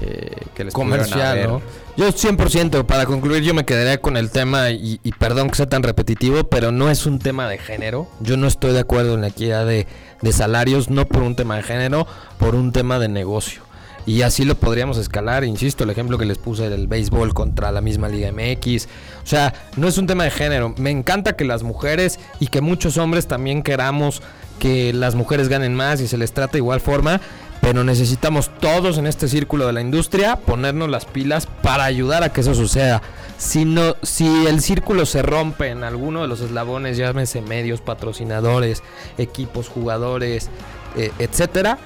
eh, 0.00 0.36
que 0.54 0.64
les 0.64 0.74
comercial. 0.74 1.42
¿no? 1.44 1.62
Yo 1.96 2.08
100%, 2.08 2.84
para 2.86 3.06
concluir, 3.06 3.42
yo 3.42 3.54
me 3.54 3.64
quedaría 3.64 4.00
con 4.00 4.16
el 4.16 4.30
tema, 4.30 4.70
y, 4.70 5.00
y 5.02 5.12
perdón 5.12 5.50
que 5.50 5.56
sea 5.56 5.68
tan 5.68 5.82
repetitivo, 5.82 6.44
pero 6.44 6.72
no 6.72 6.90
es 6.90 7.06
un 7.06 7.18
tema 7.18 7.48
de 7.48 7.58
género. 7.58 8.08
Yo 8.20 8.36
no 8.36 8.46
estoy 8.46 8.72
de 8.72 8.80
acuerdo 8.80 9.14
en 9.14 9.20
la 9.20 9.28
equidad 9.28 9.66
de, 9.66 9.86
de 10.20 10.32
salarios, 10.32 10.90
no 10.90 11.06
por 11.06 11.22
un 11.22 11.36
tema 11.36 11.56
de 11.56 11.62
género, 11.62 12.06
por 12.38 12.54
un 12.54 12.72
tema 12.72 12.98
de 12.98 13.08
negocio. 13.08 13.62
Y 14.06 14.22
así 14.22 14.44
lo 14.44 14.54
podríamos 14.54 14.98
escalar, 14.98 15.44
insisto, 15.44 15.84
el 15.84 15.90
ejemplo 15.90 16.18
que 16.18 16.26
les 16.26 16.36
puse 16.36 16.68
del 16.68 16.88
béisbol 16.88 17.32
contra 17.32 17.72
la 17.72 17.80
misma 17.80 18.08
Liga 18.08 18.30
MX. 18.32 18.86
O 19.22 19.26
sea, 19.26 19.54
no 19.76 19.88
es 19.88 19.96
un 19.96 20.06
tema 20.06 20.24
de 20.24 20.30
género. 20.30 20.74
Me 20.76 20.90
encanta 20.90 21.36
que 21.36 21.44
las 21.44 21.62
mujeres 21.62 22.20
y 22.38 22.48
que 22.48 22.60
muchos 22.60 22.98
hombres 22.98 23.26
también 23.26 23.62
queramos 23.62 24.20
que 24.58 24.92
las 24.92 25.14
mujeres 25.14 25.48
ganen 25.48 25.74
más 25.74 26.00
y 26.00 26.08
se 26.08 26.16
les 26.16 26.32
trate 26.32 26.52
de 26.52 26.58
igual 26.58 26.80
forma, 26.80 27.20
pero 27.60 27.82
necesitamos 27.84 28.50
todos 28.60 28.98
en 28.98 29.06
este 29.06 29.26
círculo 29.28 29.66
de 29.66 29.72
la 29.72 29.80
industria 29.80 30.36
ponernos 30.36 30.88
las 30.90 31.06
pilas 31.06 31.46
para 31.46 31.84
ayudar 31.84 32.22
a 32.22 32.30
que 32.32 32.42
eso 32.42 32.54
suceda. 32.54 33.00
Si, 33.38 33.64
no, 33.64 33.96
si 34.02 34.46
el 34.46 34.60
círculo 34.60 35.06
se 35.06 35.22
rompe 35.22 35.68
en 35.68 35.82
alguno 35.84 36.22
de 36.22 36.28
los 36.28 36.40
eslabones, 36.40 36.96
llámese 36.96 37.40
medios, 37.40 37.80
patrocinadores, 37.80 38.82
equipos, 39.18 39.68
jugadores, 39.68 40.50
eh, 40.96 41.10
etcétera, 41.18 41.78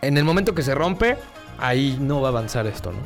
en 0.00 0.16
el 0.18 0.24
momento 0.24 0.54
que 0.54 0.62
se 0.62 0.74
rompe, 0.74 1.16
ahí 1.58 1.96
no 2.00 2.20
va 2.20 2.28
a 2.28 2.30
avanzar 2.32 2.66
esto, 2.66 2.90
¿no? 2.92 2.98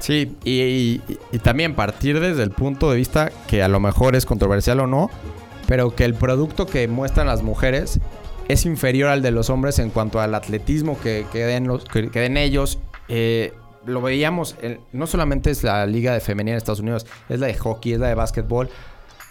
Sí, 0.00 0.34
y, 0.44 0.60
y- 0.62 1.00
y 1.32 1.38
también 1.40 1.74
partir 1.74 2.18
desde 2.20 2.42
el 2.42 2.50
punto 2.50 2.90
de 2.90 2.96
vista 2.96 3.30
que 3.46 3.62
a 3.62 3.68
lo 3.68 3.78
mejor 3.80 4.16
es 4.16 4.24
controversial 4.24 4.80
o 4.80 4.86
no, 4.86 5.10
pero 5.68 5.94
que 5.94 6.04
el 6.06 6.14
producto 6.14 6.66
que 6.66 6.88
muestran 6.88 7.26
las 7.26 7.42
mujeres 7.42 8.00
es 8.52 8.66
inferior 8.66 9.10
al 9.10 9.22
de 9.22 9.30
los 9.30 9.48
hombres 9.48 9.78
en 9.78 9.90
cuanto 9.90 10.20
al 10.20 10.34
atletismo 10.34 10.98
que, 11.00 11.26
que 11.32 11.44
den, 11.44 11.68
los, 11.68 11.84
que, 11.84 12.10
ellos. 12.42 12.78
Eh, 13.08 13.52
lo 13.86 14.02
veíamos, 14.02 14.56
no 14.92 15.06
solamente 15.06 15.50
es 15.50 15.62
la 15.62 15.86
liga 15.86 16.12
de 16.12 16.20
femenina 16.20 16.52
en 16.52 16.58
Estados 16.58 16.80
Unidos, 16.80 17.06
es 17.28 17.40
la 17.40 17.46
de 17.46 17.54
hockey, 17.54 17.94
es 17.94 17.98
la 17.98 18.08
de 18.08 18.14
básquetbol. 18.14 18.68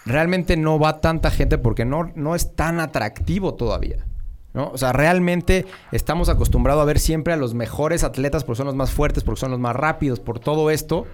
Realmente 0.06 0.56
no 0.56 0.78
va 0.78 1.00
tanta 1.00 1.30
gente 1.30 1.58
porque 1.58 1.84
no, 1.84 2.10
no 2.14 2.34
es 2.34 2.56
tan 2.56 2.80
atractivo 2.80 3.54
todavía. 3.54 4.06
¿no? 4.52 4.70
O 4.70 4.78
sea, 4.78 4.92
realmente 4.92 5.66
estamos 5.92 6.28
acostumbrados 6.28 6.82
a 6.82 6.86
ver 6.86 6.98
siempre 6.98 7.32
a 7.32 7.36
los 7.36 7.54
mejores 7.54 8.02
atletas 8.02 8.42
porque 8.42 8.56
son 8.56 8.66
los 8.66 8.74
más 8.74 8.90
fuertes, 8.90 9.22
porque 9.22 9.40
son 9.40 9.52
los 9.52 9.60
más 9.60 9.76
rápidos, 9.76 10.18
por 10.18 10.40
todo 10.40 10.70
esto. 10.70 11.06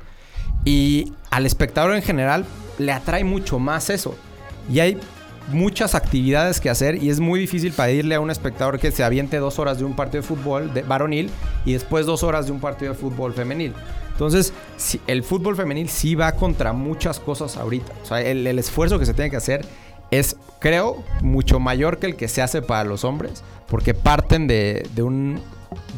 Y 0.64 1.12
al 1.30 1.44
espectador 1.44 1.94
en 1.94 2.02
general 2.02 2.46
le 2.78 2.92
atrae 2.92 3.24
mucho 3.24 3.58
más 3.58 3.90
eso. 3.90 4.14
Y 4.72 4.80
hay 4.80 4.98
muchas 5.48 5.94
actividades 5.94 6.60
que 6.60 6.70
hacer 6.70 7.02
y 7.02 7.10
es 7.10 7.20
muy 7.20 7.40
difícil 7.40 7.72
pedirle 7.72 8.14
a 8.14 8.20
un 8.20 8.30
espectador 8.30 8.78
que 8.78 8.90
se 8.90 9.04
aviente 9.04 9.38
dos 9.38 9.58
horas 9.58 9.78
de 9.78 9.84
un 9.84 9.94
partido 9.94 10.22
de 10.22 10.28
fútbol 10.28 10.72
de 10.74 10.82
varonil 10.82 11.30
y 11.64 11.72
después 11.72 12.06
dos 12.06 12.22
horas 12.22 12.46
de 12.46 12.52
un 12.52 12.60
partido 12.60 12.92
de 12.92 12.98
fútbol 12.98 13.32
femenil. 13.32 13.72
Entonces, 14.12 14.52
el 15.06 15.22
fútbol 15.22 15.56
femenil 15.56 15.88
sí 15.88 16.14
va 16.14 16.32
contra 16.32 16.72
muchas 16.72 17.20
cosas 17.20 17.56
ahorita. 17.58 17.92
O 18.02 18.06
sea, 18.06 18.22
el, 18.22 18.46
esfuerzo 18.58 18.98
que 18.98 19.04
se 19.04 19.12
tiene 19.12 19.30
que 19.30 19.36
hacer 19.36 19.66
es, 20.10 20.36
creo, 20.58 21.04
mucho 21.20 21.60
mayor 21.60 21.98
que 21.98 22.06
el 22.06 22.16
que 22.16 22.28
se 22.28 22.40
hace 22.40 22.62
para 22.62 22.84
los 22.84 23.04
hombres, 23.04 23.44
porque 23.68 23.92
parten 23.92 24.46
de 24.46 24.88
un, 25.02 25.42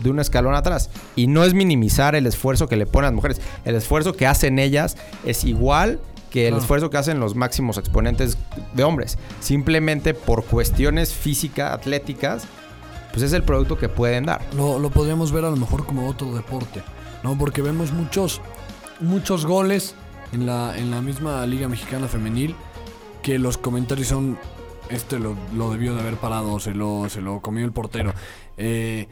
de 0.02 0.10
un 0.10 0.18
escalón 0.20 0.54
atrás. 0.54 0.90
Y 1.16 1.26
no 1.26 1.44
es 1.44 1.54
minimizar 1.54 2.14
el 2.14 2.26
esfuerzo 2.26 2.68
que 2.68 2.76
le 2.76 2.86
ponen 2.86 3.06
las 3.06 3.14
mujeres. 3.14 3.40
El 3.64 3.74
esfuerzo 3.74 4.14
que 4.14 4.26
hacen 4.26 4.58
ellas 4.58 4.96
es 5.24 5.44
igual 5.44 6.00
que 6.30 6.44
el 6.46 6.50
Claro. 6.50 6.62
esfuerzo 6.62 6.90
que 6.90 6.96
hacen 6.98 7.20
los 7.20 7.34
máximos 7.34 7.78
exponentes 7.78 8.36
de 8.74 8.84
hombres. 8.84 9.18
Simplemente 9.40 10.14
por 10.14 10.44
cuestiones 10.44 11.12
físicas, 11.12 11.72
atléticas, 11.72 12.44
pues 13.12 13.22
es 13.22 13.32
el 13.32 13.42
producto 13.42 13.78
que 13.78 13.88
pueden 13.88 14.26
dar. 14.26 14.40
Lo, 14.54 14.78
lo 14.78 14.90
podríamos 14.90 15.32
ver 15.32 15.44
a 15.44 15.50
lo 15.50 15.56
mejor 15.56 15.86
como 15.86 16.08
otro 16.08 16.34
deporte, 16.34 16.82
¿no? 17.22 17.36
Porque 17.38 17.62
vemos 17.62 17.92
muchos, 17.92 18.40
muchos 19.00 19.46
goles 19.46 19.94
en 20.32 20.44
la, 20.46 20.76
en 20.76 20.90
la 20.90 21.00
misma 21.00 21.46
Liga 21.46 21.68
Mexicana 21.68 22.06
Femenil 22.08 22.54
que 23.22 23.38
los 23.38 23.56
comentarios 23.58 24.08
son, 24.08 24.38
este 24.90 25.18
lo, 25.18 25.34
lo 25.54 25.70
debió 25.70 25.94
de 25.94 26.00
haber 26.00 26.16
parado, 26.16 26.60
se 26.60 26.72
lo, 26.72 27.08
se 27.08 27.20
lo 27.20 27.40
comió 27.40 27.64
el 27.64 27.72
portero. 27.72 28.12
Eh, 28.56 29.08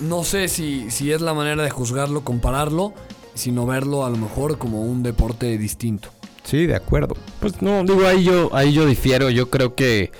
no 0.00 0.24
sé 0.24 0.48
si, 0.48 0.90
si 0.90 1.12
es 1.12 1.20
la 1.20 1.34
manera 1.34 1.62
de 1.62 1.70
juzgarlo, 1.70 2.22
compararlo, 2.22 2.92
sino 3.38 3.64
verlo 3.66 4.04
a 4.04 4.10
lo 4.10 4.16
mejor 4.18 4.58
como 4.58 4.82
un 4.82 5.02
deporte 5.02 5.56
distinto. 5.58 6.10
Sí, 6.44 6.66
de 6.66 6.74
acuerdo. 6.76 7.14
Pues 7.40 7.60
no, 7.60 7.82
digo, 7.84 8.06
ahí 8.06 8.24
yo, 8.24 8.48
ahí 8.54 8.72
yo 8.72 8.86
difiero. 8.86 9.28
Yo 9.28 9.50
creo 9.50 9.74
que 9.74 10.10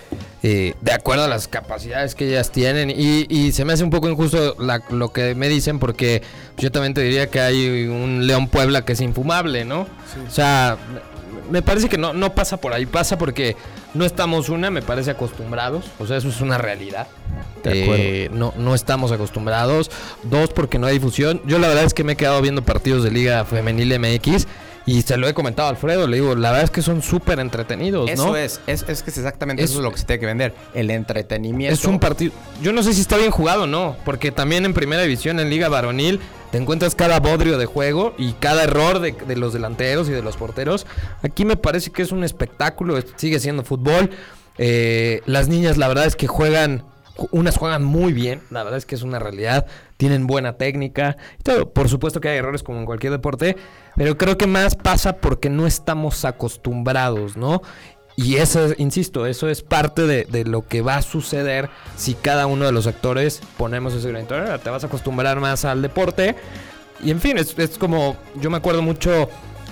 eh, 0.42 0.74
de 0.82 0.92
acuerdo 0.92 1.24
a 1.24 1.28
las 1.28 1.48
capacidades 1.48 2.14
que 2.14 2.28
ellas 2.28 2.52
tienen, 2.52 2.90
y, 2.90 3.26
y 3.34 3.52
se 3.52 3.64
me 3.64 3.72
hace 3.72 3.82
un 3.82 3.88
poco 3.90 4.10
injusto 4.10 4.54
la- 4.58 4.82
lo 4.90 5.10
que 5.10 5.34
me 5.34 5.48
dicen, 5.48 5.78
porque 5.78 6.22
yo 6.58 6.70
también 6.70 6.92
te 6.92 7.00
diría 7.00 7.28
que 7.30 7.40
hay 7.40 7.86
un 7.88 8.26
León 8.26 8.48
Puebla 8.48 8.84
que 8.84 8.92
es 8.92 9.00
infumable, 9.00 9.64
¿no? 9.64 9.86
O 10.26 10.30
sea, 10.30 10.76
me- 11.50 11.62
parece 11.62 11.88
que 11.88 11.98
no, 11.98 12.12
no 12.12 12.34
pasa 12.34 12.56
por 12.58 12.72
ahí, 12.72 12.86
pasa 12.86 13.18
porque 13.18 13.56
no 13.94 14.04
estamos, 14.04 14.48
una, 14.48 14.70
me 14.70 14.82
parece 14.82 15.10
acostumbrados, 15.10 15.84
o 15.98 16.06
sea, 16.06 16.16
eso 16.16 16.28
es 16.28 16.40
una 16.40 16.58
realidad. 16.58 17.06
Eh, 17.64 18.30
no, 18.32 18.54
no 18.56 18.74
estamos 18.74 19.12
acostumbrados. 19.12 19.90
Dos, 20.22 20.50
porque 20.50 20.78
no 20.78 20.86
hay 20.86 20.94
difusión. 20.94 21.40
Yo 21.44 21.58
la 21.58 21.68
verdad 21.68 21.84
es 21.84 21.92
que 21.94 22.04
me 22.04 22.12
he 22.12 22.16
quedado 22.16 22.40
viendo 22.40 22.62
partidos 22.62 23.02
de 23.04 23.10
Liga 23.10 23.44
Femenil 23.44 23.98
MX 23.98 24.46
y 24.90 25.02
se 25.02 25.16
lo 25.16 25.28
he 25.28 25.34
comentado 25.34 25.68
a 25.68 25.70
Alfredo. 25.70 26.06
Le 26.06 26.16
digo, 26.16 26.34
la 26.34 26.50
verdad 26.50 26.64
es 26.64 26.70
que 26.70 26.82
son 26.82 27.02
súper 27.02 27.38
entretenidos, 27.40 28.08
Eso 28.10 28.26
¿no? 28.28 28.36
es, 28.36 28.60
es, 28.66 28.84
es 28.88 29.02
que 29.02 29.10
es 29.10 29.18
exactamente 29.18 29.62
Es- 29.62 29.70
eso 29.70 29.80
es 29.80 29.84
lo 29.84 29.92
que 29.92 29.98
se 29.98 30.04
tiene 30.06 30.20
que 30.20 30.26
vender. 30.26 30.54
El 30.74 30.90
entretenimiento. 30.90 31.74
Es 31.74 31.84
un 31.84 31.98
partido. 31.98 32.32
Yo 32.62 32.72
no 32.72 32.82
sé 32.82 32.92
si 32.94 33.00
está 33.00 33.16
bien 33.16 33.30
jugado 33.30 33.64
o 33.64 33.66
no, 33.66 33.96
porque 34.04 34.32
también 34.32 34.64
en 34.64 34.74
primera 34.74 35.02
división, 35.02 35.40
en 35.40 35.50
Liga 35.50 35.68
Varonil, 35.68 36.20
te 36.50 36.56
encuentras 36.58 36.94
cada 36.94 37.20
bodrio 37.20 37.58
de 37.58 37.66
juego 37.66 38.14
y 38.16 38.32
cada 38.34 38.62
error 38.64 39.00
de, 39.00 39.12
de 39.12 39.36
los 39.36 39.52
delanteros 39.52 40.08
y 40.08 40.12
de 40.12 40.22
los 40.22 40.36
porteros. 40.38 40.86
Aquí 41.22 41.44
me 41.44 41.56
parece 41.56 41.90
que 41.90 42.00
es 42.02 42.10
un 42.12 42.24
espectáculo, 42.24 42.96
es- 42.96 43.06
sigue 43.16 43.38
siendo 43.40 43.64
fútbol. 43.64 44.10
Eh, 44.56 45.20
las 45.26 45.48
niñas, 45.48 45.76
la 45.76 45.88
verdad 45.88 46.06
es 46.06 46.16
que 46.16 46.26
juegan. 46.26 46.84
ju- 47.16 47.28
Unas 47.32 47.56
juegan 47.56 47.84
muy 47.84 48.12
bien, 48.12 48.40
la 48.50 48.62
verdad 48.62 48.78
es 48.78 48.86
que 48.86 48.94
es 48.94 49.02
una 49.02 49.18
realidad. 49.18 49.66
Tienen 49.96 50.26
buena 50.26 50.54
técnica 50.54 51.16
y 51.38 51.42
todo. 51.42 51.70
Por 51.72 51.88
supuesto 51.88 52.20
que 52.20 52.28
hay 52.28 52.38
errores 52.38 52.62
como 52.62 52.78
en 52.78 52.86
cualquier 52.86 53.12
deporte, 53.12 53.56
pero 53.98 54.16
creo 54.16 54.38
que 54.38 54.46
más 54.46 54.74
pasa 54.76 55.16
porque 55.16 55.50
no 55.50 55.66
estamos 55.66 56.24
acostumbrados, 56.24 57.36
¿no? 57.36 57.60
Y 58.16 58.36
eso, 58.36 58.64
es- 58.66 58.80
insisto, 58.80 59.26
eso 59.26 59.48
es 59.48 59.62
parte 59.62 60.06
de, 60.06 60.44
lo 60.44 60.66
que 60.66 60.80
va 60.82 60.96
a 60.96 61.02
suceder 61.02 61.68
si 61.96 62.14
cada 62.14 62.46
uno 62.46 62.64
de 62.64 62.72
los 62.72 62.86
actores 62.86 63.40
ponemos 63.56 63.94
ese 63.94 64.08
granito. 64.08 64.34
Te 64.58 64.70
vas 64.70 64.82
a 64.82 64.86
acostumbrar 64.88 65.38
más 65.40 65.64
al 65.64 65.82
deporte. 65.82 66.34
Y 67.02 67.12
en 67.12 67.20
fin, 67.20 67.38
es, 67.38 67.56
es 67.58 67.78
como, 67.78 68.16
yo 68.40 68.50
me 68.50 68.56
acuerdo 68.56 68.82
mucho 68.82 69.28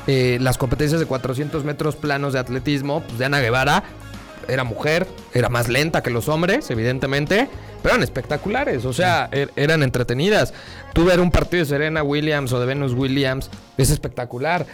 eh, 0.07 0.39
las 0.41 0.59
competencias 0.59 1.01
de 1.01 1.07
400 1.07 1.65
metros 1.65 1.97
planos 1.97 2.35
de 2.35 2.39
atletismo, 2.39 3.01
pues 3.03 3.19
de 3.19 3.25
Ana 3.25 3.41
Guevara. 3.41 3.83
Era 4.47 4.63
mujer, 4.63 5.09
era 5.35 5.49
más 5.49 5.69
lenta 5.69 6.05
que 6.05 6.11
los 6.11 6.29
hombres, 6.29 6.71
evidentemente, 6.71 7.49
pero 7.87 7.95
eran 7.95 8.03
espectaculares, 8.03 8.85
o 8.85 8.93
sea, 8.93 9.31
er- 9.31 9.51
eran 9.55 9.85
entretenidas. 9.85 10.53
Tú 10.93 11.05
ver 11.05 11.21
un 11.21 11.31
partido 11.31 11.63
de 11.63 11.69
Serena 11.71 12.03
Williams 12.03 12.53
o 12.53 12.59
de 12.59 12.67
Venus 12.67 12.93
Williams 12.95 13.49
es 13.79 13.91
espectacular. 13.91 14.67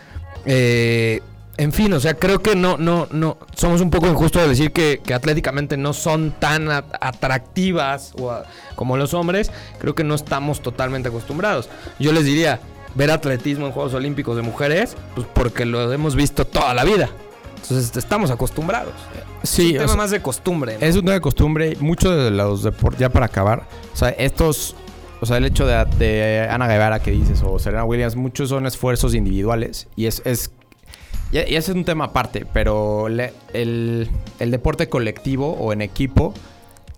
Eh, 0.47 1.21
en 1.59 1.73
fin, 1.73 1.93
o 1.93 2.01
sea, 2.01 2.15
creo 2.15 2.41
que 2.41 2.57
no, 2.57 2.79
no, 2.79 3.09
no, 3.11 3.37
somos 3.55 3.83
un 3.83 3.91
poco 3.91 4.07
injustos 4.07 4.41
de 4.45 4.49
decir 4.49 4.73
que, 4.73 5.03
que 5.05 5.13
atléticamente 5.13 5.77
no 5.77 5.93
son 5.93 6.33
tan 6.39 6.71
atractivas 6.71 8.13
o 8.19 8.31
a- 8.31 8.45
como 8.77 8.97
los 8.97 9.13
hombres. 9.13 9.51
Creo 9.79 9.95
que 9.95 10.05
no 10.05 10.15
estamos 10.15 10.63
totalmente 10.63 11.11
acostumbrados. 11.11 11.69
Yo 11.99 12.13
les 12.13 12.25
diría, 12.25 12.61
ver 12.95 13.11
atletismo 13.11 13.67
en 13.67 13.73
Juegos 13.73 13.93
Olímpicos 13.93 14.37
de 14.37 14.43
mujeres, 14.43 14.97
pues 15.15 15.27
porque 15.35 15.67
lo 15.67 15.93
hemos 15.93 16.15
visto 16.17 16.47
toda 16.47 16.73
la 16.73 16.85
vida. 16.85 17.11
Entonces 17.63 17.97
estamos 17.97 18.31
acostumbrados. 18.31 18.93
Sí, 19.43 19.63
es 19.63 19.73
un 19.73 19.77
tema 19.79 19.89
sea, 19.89 19.97
más 19.97 20.11
de 20.11 20.21
costumbre. 20.21 20.77
¿no? 20.81 20.87
Es 20.87 20.95
un 20.97 21.03
tema 21.03 21.15
de 21.15 21.21
costumbre. 21.21 21.77
Muchos 21.81 22.17
de 22.17 22.31
los 22.31 22.63
deportes, 22.63 23.01
ya 23.01 23.09
para 23.09 23.27
acabar, 23.27 23.67
o 23.93 23.97
sea, 23.97 24.11
estos, 24.11 24.75
o 25.21 25.27
sea, 25.27 25.37
el 25.37 25.45
hecho 25.45 25.67
de, 25.67 25.85
de 25.99 26.49
Ana 26.51 26.67
Guevara 26.69 27.01
que 27.01 27.11
dices 27.13 27.43
o 27.45 27.59
Serena 27.59 27.85
Williams, 27.85 28.17
muchos 28.17 28.49
son 28.49 28.67
esfuerzos 28.67 29.15
individuales 29.15 29.89
y 29.97 30.07
es, 30.07 30.23
es 30.25 30.51
y 31.31 31.39
y 31.39 31.57
ese 31.57 31.71
es 31.71 31.77
un 31.77 31.85
tema 31.85 32.07
aparte, 32.07 32.45
pero 32.53 33.09
le- 33.09 33.33
el, 33.55 34.11
el 34.39 34.51
deporte 34.51 34.89
colectivo 34.89 35.53
o 35.53 35.73
en 35.73 35.81
equipo 35.81 36.35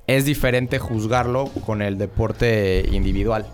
es 0.06 0.24
diferente 0.24 0.78
juzgarlo 0.78 1.46
con 1.64 1.82
el 1.82 1.98
deporte 1.98 2.86
individual. 2.90 3.46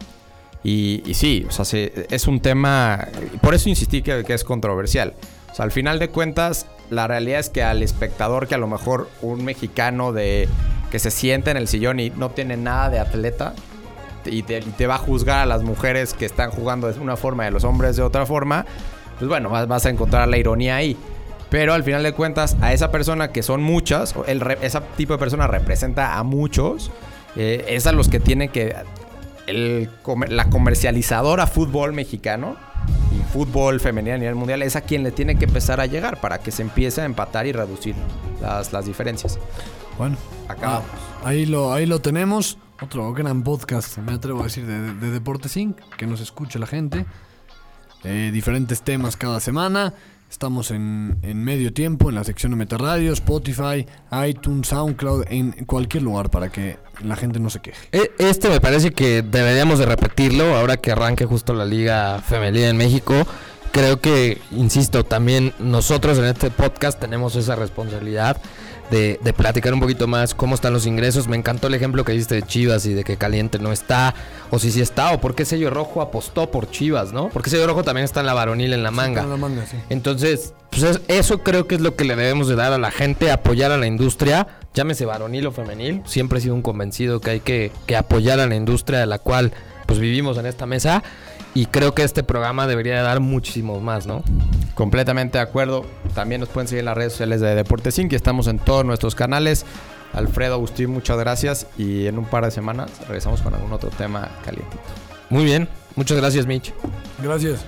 Y, 0.65 1.03
y 1.07 1.15
sí, 1.15 1.47
o 1.49 1.53
sea, 1.53 1.65
se- 1.65 2.07
es 2.11 2.27
un 2.27 2.41
tema, 2.41 3.09
por 3.43 3.55
eso 3.55 3.69
insistí 3.69 4.03
que, 4.03 4.25
que 4.25 4.35
es 4.35 4.43
controversial. 4.45 5.15
O 5.53 5.55
sea, 5.55 5.65
al 5.65 5.71
final 5.73 5.99
de 5.99 6.09
cuentas, 6.09 6.67
la 6.91 7.07
realidad 7.07 7.41
es 7.41 7.49
que 7.49 7.63
al 7.63 7.83
espectador 7.83 8.49
que 8.49 8.57
a 8.57 8.59
lo 8.59 8.67
mejor 8.67 9.09
un 9.23 9.45
mexicano 9.45 10.13
de 10.13 10.49
que 10.91 10.99
se 10.99 11.11
siente 11.11 11.51
en 11.51 11.57
el 11.57 11.69
sillón 11.69 12.01
y 12.01 12.11
no 12.11 12.31
tiene 12.31 12.57
nada 12.57 12.91
de 12.91 12.99
atleta 12.99 13.55
y 14.27 14.43
te, 14.43 14.87
va 14.87 14.97
a 14.97 14.99
juzgar 14.99 15.39
a 15.39 15.47
las 15.47 15.63
mujeres 15.63 16.13
que 16.13 16.27
están 16.27 16.51
jugando 16.51 16.93
de 16.93 16.99
una 17.01 17.17
forma 17.17 17.45
y 17.45 17.47
a 17.47 17.51
los 17.51 17.65
hombres 17.65 17.97
de 17.97 18.03
otra 18.03 18.27
forma, 18.27 18.67
pues 19.19 19.29
bueno, 19.29 19.49
vas, 19.49 19.87
a 19.87 19.89
encontrar 19.89 20.29
la 20.29 20.37
ironía 20.37 20.77
ahí. 20.77 20.97
Pero 21.49 21.73
al 21.73 21.83
final 21.83 22.03
de 22.03 22.13
cuentas, 22.13 22.57
a 22.61 22.73
esa 22.73 22.91
persona 22.91 23.33
que 23.33 23.43
son 23.43 23.63
muchas, 23.63 24.15
el 24.27 24.43
ese 24.61 24.81
tipo 24.97 25.15
de 25.15 25.19
persona 25.19 25.47
representa 25.47 26.19
a 26.19 26.23
muchos, 26.23 26.91
eh, 27.35 27.65
es 27.69 27.87
a 27.87 27.93
los 27.93 28.09
que 28.09 28.21
tiene 28.21 28.49
que. 28.49 28.75
el 29.47 29.89
la 30.29 30.49
comercializadora 30.49 31.47
fútbol 31.47 31.93
mexicano 31.93 32.57
fútbol 33.33 33.81
femenino 33.81 34.15
a 34.17 34.19
nivel 34.19 34.35
mundial 34.35 34.63
es 34.63 34.77
a 34.77 34.81
quien 34.83 35.03
le 35.03 35.13
tiene 35.13 35.37
que 35.39 35.45
empezar 35.45 35.81
a 35.81 35.87
llegar 35.87 36.21
para 36.21 36.39
que 36.39 36.51
se 36.51 36.63
empiece 36.63 37.01
a 37.01 37.05
empatar 37.05 37.47
y 37.47 37.53
reducir 37.53 37.95
las, 38.41 38.73
las 38.73 38.87
diferencias. 38.87 39.39
Bueno, 39.99 40.17
Acabamos. 40.49 40.89
ah, 40.93 41.29
ahí, 41.29 41.47
lo, 41.47 41.73
ahí 41.73 41.87
lo 41.87 42.01
tenemos. 42.01 42.59
Otro 42.83 43.13
gran 43.13 43.43
podcast, 43.43 43.99
me 43.99 44.13
atrevo 44.13 44.41
a 44.41 44.45
decir, 44.45 44.67
de, 44.67 44.95
de 44.95 45.11
Deportes 45.11 45.57
Inc. 45.57 45.79
Que 45.97 46.07
nos 46.07 46.21
escuche 46.21 46.59
la 46.59 46.67
gente. 46.67 47.05
Eh, 48.05 48.31
diferentes 48.33 48.83
temas 48.83 49.17
cada 49.17 49.41
semana. 49.41 49.93
Estamos 50.31 50.71
en, 50.71 51.19
en 51.23 51.45
medio 51.45 51.73
tiempo 51.73 52.09
en 52.09 52.15
la 52.15 52.25
sección 52.25 52.53
de 52.53 52.57
Meterradio, 52.57 53.13
Spotify, 53.13 53.85
iTunes, 54.27 54.69
SoundCloud, 54.69 55.25
en 55.29 55.53
cualquier 55.67 56.05
lugar 56.05 56.31
para 56.31 56.49
que 56.51 56.79
la 57.05 57.17
gente 57.17 57.39
no 57.41 57.51
se 57.51 57.61
queje. 57.61 57.79
E- 57.93 58.11
Este 58.19 58.49
me 58.49 58.61
parece 58.61 58.93
que 58.93 59.23
deberíamos 59.23 59.79
de 59.79 59.87
repetirlo 59.87 60.57
ahora 60.57 60.77
que 60.77 60.93
arranque 60.93 61.25
justo 61.25 61.53
la 61.55 61.65
liga 61.65 62.21
femenina 62.27 62.69
en 62.69 62.77
México. 62.77 63.15
Creo 63.73 64.01
que, 64.01 64.39
insisto, 64.51 65.05
también 65.05 65.53
nosotros 65.61 66.19
en 66.19 66.25
este 66.25 66.51
podcast 66.51 66.99
tenemos 66.99 67.37
esa 67.37 67.55
responsabilidad 67.57 68.37
de, 68.91 69.21
de 69.23 69.33
platicar 69.33 69.73
un 69.75 69.81
poquito 69.81 70.07
más 70.07 70.35
cómo 70.35 70.55
están 70.55 70.73
los 70.73 70.87
ingresos. 70.87 71.29
Me 71.29 71.37
encantó 71.37 71.69
el 71.69 71.75
ejemplo 71.75 72.05
que 72.05 72.13
diste 72.13 72.35
de 72.35 72.43
Chivas 72.43 72.87
y 72.87 72.95
de 72.95 73.05
que 73.05 73.17
Caliente 73.17 73.59
no 73.59 73.73
está, 73.73 74.15
o 74.51 74.59
si 74.59 74.71
sí 74.71 74.81
está, 74.81 75.13
o 75.13 75.21
por 75.21 75.35
qué 75.35 75.45
Sello 75.45 75.71
Rojo 75.71 76.03
apostó 76.03 76.51
por 76.51 76.71
Chivas, 76.71 77.13
¿no? 77.13 77.29
Porque 77.29 77.51
Sello 77.51 77.67
Rojo 77.67 77.83
también 77.85 78.05
está 78.05 78.21
en 78.21 78.27
la 78.27 78.35
varonil 78.35 78.73
en 78.73 78.83
la 78.83 78.91
manga. 78.91 79.23
Con 79.23 79.31
la 79.31 79.37
manga, 79.37 79.65
sí. 79.67 79.77
Entonces, 79.91 80.55
pues 80.71 80.83
es- 80.83 81.01
eso 81.09 81.39
creo 81.43 81.67
que 81.67 81.75
es 81.77 81.81
lo 81.81 81.95
que 81.97 82.05
le 82.05 82.17
debemos 82.17 82.49
de 82.49 82.57
dar 82.57 82.73
a 82.73 82.79
la 82.79 82.91
gente, 82.91 83.31
apoyar 83.31 83.71
a 83.73 83.77
la 83.77 83.87
industria, 83.87 84.47
llámese 84.75 85.05
varonil 85.05 85.47
o 85.47 85.53
femenil. 85.53 86.03
Siempre 86.07 86.39
he 86.39 86.43
sido 86.43 86.55
un 86.55 86.63
convencido 86.63 87.21
que 87.21 87.31
hay 87.31 87.41
que, 87.41 87.73
que 87.87 87.97
apoyar 87.97 88.41
a 88.41 88.47
la 88.47 88.55
industria 88.55 88.99
de 89.01 89.07
la 89.07 89.19
cual 89.19 89.53
pues 89.87 89.99
vivimos 89.99 90.39
en 90.39 90.47
esta 90.47 90.67
mesa. 90.67 91.03
Y 91.55 91.67
creo 91.67 91.95
que 91.95 92.03
este 92.03 92.23
programa 92.23 92.67
debería 92.67 92.97
de 92.97 93.03
dar 93.03 93.21
muchísimo 93.21 93.81
más, 93.81 94.07
¿no? 94.07 94.23
Completamente 94.75 95.39
de 95.39 95.43
acuerdo. 95.43 95.85
También 96.15 96.41
nos 96.41 96.49
pueden 96.49 96.69
seguir 96.69 96.81
en 96.81 96.87
las 96.87 96.97
redes 96.97 97.13
sociales 97.13 97.41
de 97.41 97.55
Deportes 97.55 97.99
Inc. 97.99 98.13
Estamos 98.13 98.47
en 98.47 98.59
todos 98.59 98.85
nuestros 98.85 99.15
canales. 99.15 99.67
Alfredo, 100.13 100.55
Agustín, 100.55 100.91
muchas 100.91 101.19
gracias. 101.19 101.67
Y 101.77 102.07
en 102.07 102.19
un 102.19 102.25
par 102.25 102.45
de 102.45 102.51
semanas 102.51 102.91
regresamos 103.07 103.43
con 103.43 103.55
algún 103.55 103.73
otro 103.73 103.91
tema 103.91 104.29
calientito. 104.45 104.83
Muy 105.29 105.45
bien. 105.45 105.69
Muchas 105.97 106.19
gracias, 106.19 106.47
Mitch. 106.47 106.73
Gracias. 107.23 107.65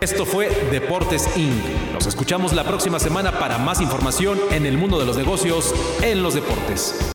Esto 0.00 0.24
fue 0.24 0.48
Deportes 0.70 1.28
Inc. 1.36 1.92
Nos 1.92 2.06
escuchamos 2.06 2.52
la 2.52 2.64
próxima 2.64 2.98
semana 2.98 3.38
para 3.38 3.58
más 3.58 3.80
información 3.80 4.38
en 4.50 4.66
el 4.66 4.78
mundo 4.78 4.98
de 4.98 5.06
los 5.06 5.16
negocios 5.16 5.74
en 6.02 6.22
los 6.22 6.34
deportes. 6.34 6.94